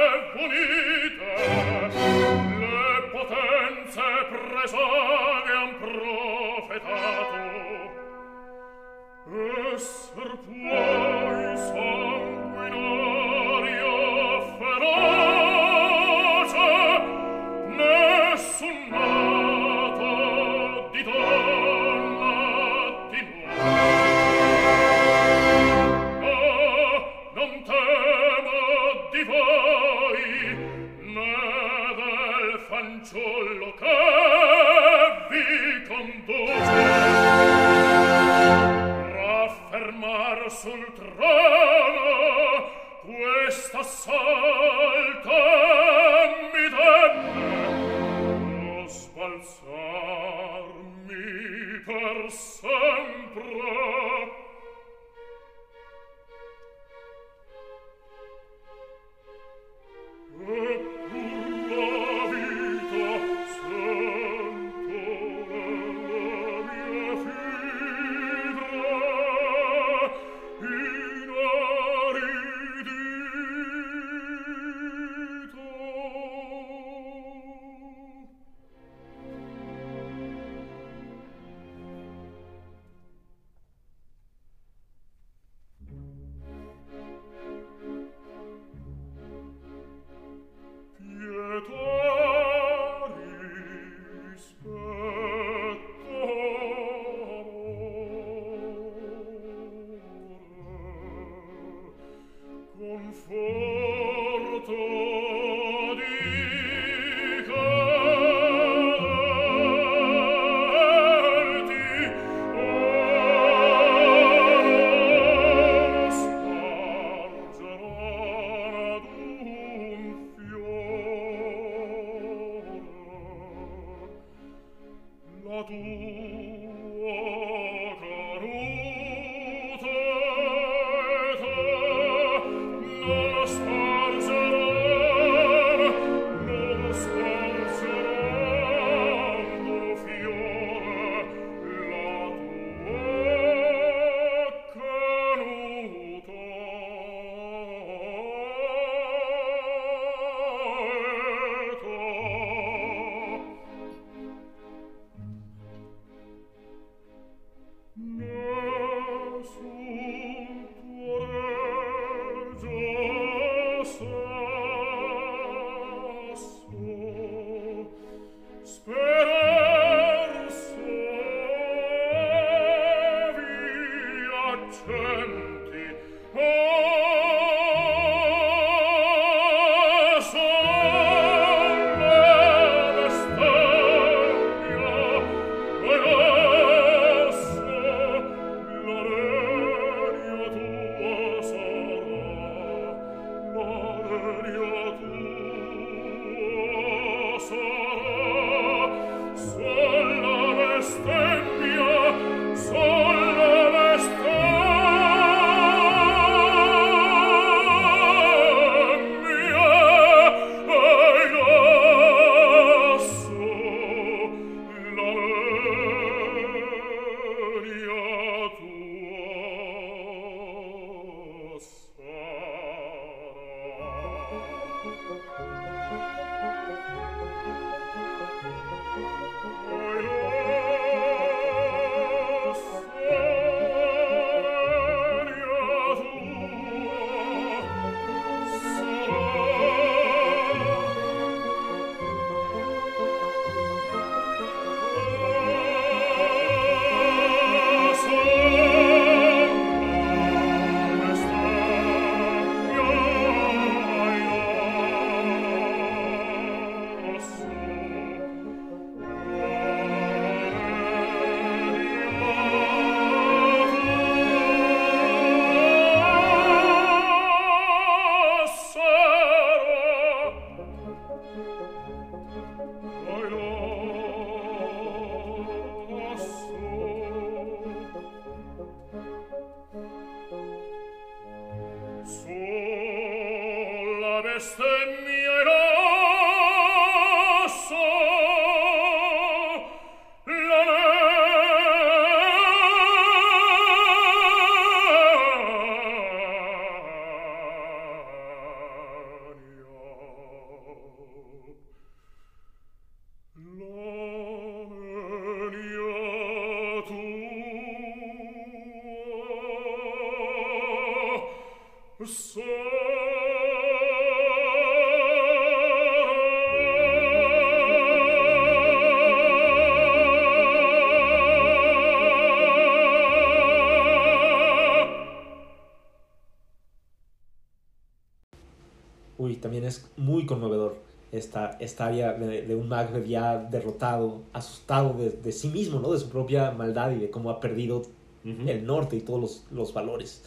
[331.63, 335.91] esta, esta área de, de un Macbeth ya derrotado, asustado de, de sí mismo, ¿no?
[335.91, 337.83] De su propia maldad y de cómo ha perdido
[338.23, 340.23] el norte y todos los, los valores.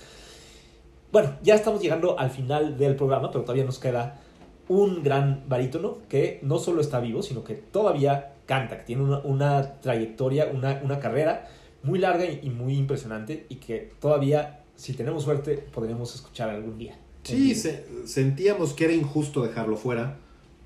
[1.12, 4.20] Bueno, ya estamos llegando al final del programa, pero todavía nos queda
[4.68, 9.18] un gran barítono que no solo está vivo, sino que todavía canta, que tiene una,
[9.20, 11.48] una trayectoria, una, una carrera
[11.82, 16.76] muy larga y, y muy impresionante y que todavía, si tenemos suerte, podremos escuchar algún
[16.78, 16.98] día.
[17.22, 20.18] Sí, se- sentíamos que era injusto dejarlo fuera,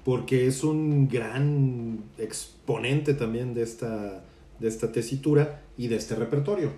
[0.05, 4.24] porque es un gran exponente también de esta,
[4.59, 6.72] de esta tesitura y de este repertorio.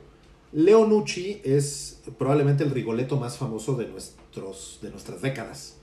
[0.52, 5.76] Leo Nucci es probablemente el Rigoletto más famoso de, nuestros, de nuestras décadas.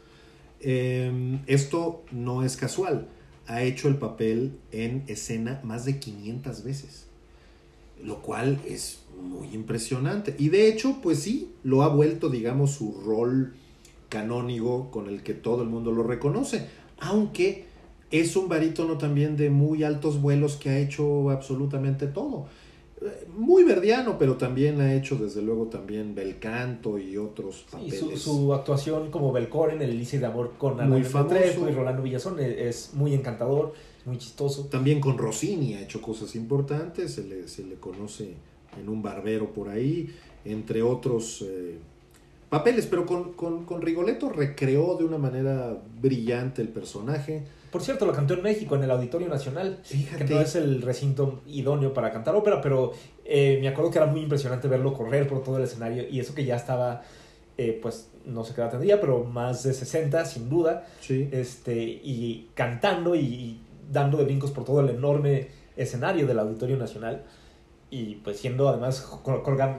[0.61, 3.07] Eh, esto no es casual.
[3.47, 7.07] Ha hecho el papel en escena más de 500 veces,
[8.03, 10.35] lo cual es muy impresionante.
[10.37, 13.53] Y de hecho, pues sí, lo ha vuelto, digamos, su rol
[14.09, 16.67] canónigo con el que todo el mundo lo reconoce,
[16.99, 17.65] aunque
[18.11, 22.47] es un barítono también de muy altos vuelos que ha hecho absolutamente todo.
[23.01, 27.99] Eh, Muy verdiano, pero también ha hecho desde luego también bel canto y otros papeles.
[27.99, 31.69] su, su actuación como Belcor en el Elise de Amor con Muy famoso.
[31.69, 33.73] Y Rolando Villazón es, es muy encantador,
[34.05, 34.65] muy chistoso.
[34.65, 38.33] También con Rossini ha hecho cosas importantes, se le, se le conoce
[38.79, 40.09] en un barbero por ahí,
[40.45, 41.77] entre otros eh,
[42.49, 47.43] papeles, pero con, con, con Rigoletto recreó de una manera brillante el personaje.
[47.71, 50.25] Por cierto, lo cantó en México, en el Auditorio Nacional, Fíjate.
[50.25, 52.93] que no es el recinto idóneo para cantar ópera, pero
[53.25, 56.33] eh, me acuerdo que era muy impresionante verlo correr por todo el escenario y eso
[56.33, 57.03] que ya estaba,
[57.59, 61.29] eh, pues no sé qué edad tendría, pero más de 60 sin duda, Sí.
[61.31, 63.61] este, y cantando y, y
[63.91, 67.23] dando de brincos por todo el enorme escenario del Auditorio Nacional.
[67.91, 69.07] Y pues siendo además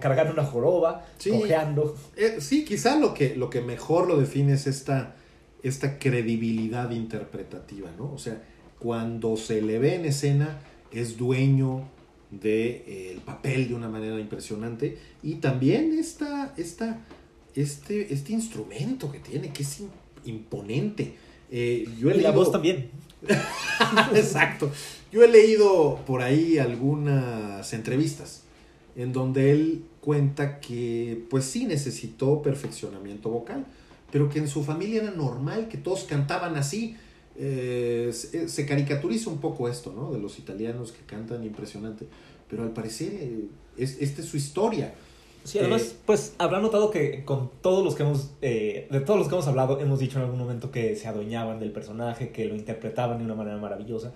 [0.00, 1.30] cargando una joroba, Sí.
[1.30, 1.96] cojeando.
[2.16, 5.14] Eh, sí, quizá lo que, lo que mejor lo define es esta,
[5.62, 8.12] esta credibilidad interpretativa, ¿no?
[8.12, 8.42] O sea,
[8.80, 10.58] cuando se le ve en escena,
[10.90, 11.88] es dueño
[12.30, 17.00] del de, el papel de una manera impresionante y también esta, esta,
[17.54, 19.88] este, este instrumento que tiene, que es im-
[20.24, 21.14] imponente.
[21.50, 22.90] Eh, yo he Y la leído- voz también.
[24.14, 24.70] Exacto.
[25.12, 28.44] Yo he leído por ahí algunas entrevistas
[28.96, 33.66] en donde él cuenta que pues sí necesitó perfeccionamiento vocal,
[34.12, 36.96] pero que en su familia era normal, que todos cantaban así.
[37.36, 40.12] Eh, se, se caricaturiza un poco esto, ¿no?
[40.12, 42.06] De los italianos que cantan impresionante,
[42.48, 43.44] pero al parecer eh,
[43.76, 44.92] es, esta es su historia.
[45.44, 49.18] Sí, además, Eh, pues habrá notado que con todos los que hemos, eh, de todos
[49.18, 52.44] los que hemos hablado, hemos dicho en algún momento que se adueñaban del personaje, que
[52.44, 54.12] lo interpretaban de una manera maravillosa.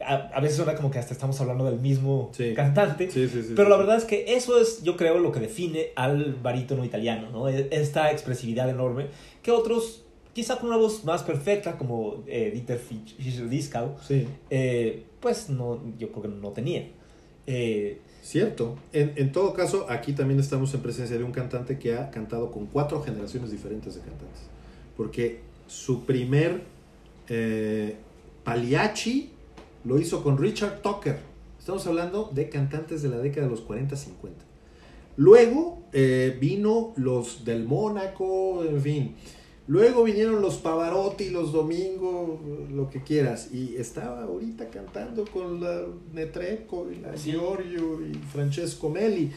[0.00, 2.54] A, a veces suena como que hasta estamos hablando del mismo Sí.
[2.54, 5.40] cantante, Sí, sí, sí, pero la verdad es que eso es, yo creo, lo que
[5.40, 7.48] define al barítono italiano, ¿no?
[7.48, 9.06] E- Esta expresividad enorme
[9.42, 10.04] que otros,
[10.34, 13.96] quizá con una voz más perfecta, como eh, Dieter Fischer-Dieskau,
[14.50, 16.86] eh, pues no, yo creo que no tenía.
[17.46, 18.76] Eh, Cierto.
[18.92, 22.50] En, en todo caso, aquí también estamos en presencia de un cantante que ha cantado
[22.52, 24.42] con cuatro generaciones diferentes de cantantes.
[24.96, 26.62] Porque su primer
[27.28, 27.96] eh,
[28.44, 29.30] Pagliacci
[29.84, 31.18] lo hizo con Richard Tucker.
[31.58, 34.08] Estamos hablando de cantantes de la década de los 40-50.
[35.16, 39.14] Luego eh, vino los del Mónaco, en fin.
[39.66, 42.40] Luego vinieron los Pavarotti, los Domingo,
[42.72, 43.50] lo que quieras.
[43.52, 45.82] Y estaba ahorita cantando con la
[46.14, 49.30] Netreco y la Giorgio y Francesco Melli.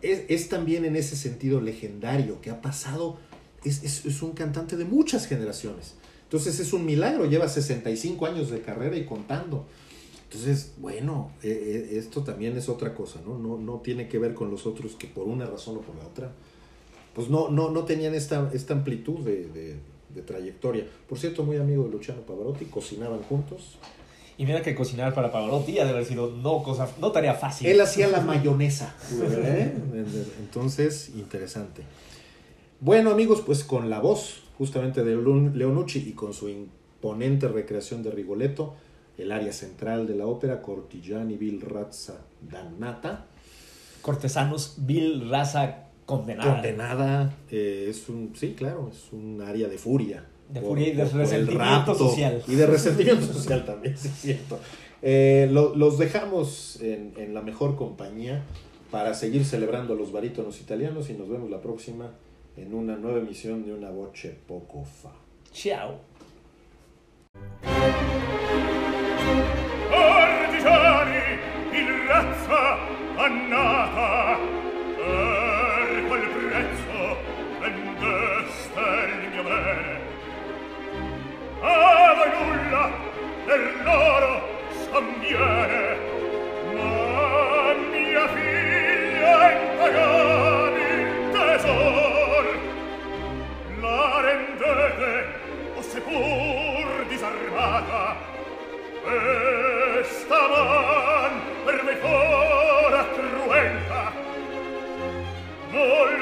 [0.00, 3.18] Es, es también en ese sentido legendario que ha pasado.
[3.64, 5.96] Es, es, es un cantante de muchas generaciones.
[6.26, 7.24] Entonces es un milagro.
[7.26, 9.64] Lleva 65 años de carrera y contando.
[10.24, 13.38] Entonces, bueno, eh, eh, esto también es otra cosa, ¿no?
[13.38, 13.58] ¿no?
[13.58, 16.32] No tiene que ver con los otros que por una razón o por la otra,
[17.14, 19.76] pues no, no, no tenían esta, esta amplitud de, de,
[20.12, 20.84] de trayectoria.
[21.08, 23.78] Por cierto, muy amigo de Luciano Pavarotti, cocinaban juntos.
[24.36, 27.68] y mira que cocinar para Pavarotti ha de haber sido no, cosa, no tarea fácil.
[27.68, 28.96] Él hacía la mayonesa.
[29.12, 29.72] ¿eh?
[30.40, 31.82] Entonces, interesante.
[32.80, 38.02] Bueno, amigos, pues con la voz justamente de Leon- Leonucci y con su imponente recreación
[38.02, 38.74] de Rigoletto,
[39.18, 43.26] el área central de la ópera, Cortigiani, Vil Razza, Dannata.
[44.02, 46.52] Cortesanos, vil, raza, condenada.
[46.54, 50.24] Condenada, eh, es un, sí, claro, es un área de furia.
[50.48, 52.42] De furia y de resentimiento social.
[52.46, 54.60] Y de resentimiento social también, sí es cierto.
[55.02, 58.44] Eh, lo- los dejamos en, en la mejor compañía
[58.92, 62.12] para seguir celebrando los barítonos italianos y nos vemos la próxima
[62.56, 65.12] en una nueva emisión de Una Voce Poco Fa.
[65.52, 66.00] Ciao.
[69.92, 71.38] Artigiani,
[71.72, 72.78] in razza
[73.16, 74.38] annata,
[74.96, 76.98] per quel prezzo
[77.60, 78.86] vendeste
[79.22, 79.94] il mio bene.
[81.60, 82.84] A voi nulla
[83.44, 84.30] per loro
[84.70, 85.75] scambiere,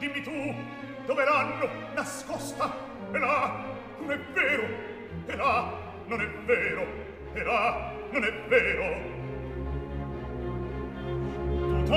[0.00, 0.54] dimmi tu
[1.04, 2.74] dove l'hanno nascosta?
[3.12, 3.64] E là
[3.98, 4.64] non è vero
[5.26, 5.72] e là
[6.06, 6.86] non è vero
[7.34, 9.18] e là non è vero.
[11.84, 11.94] Tutto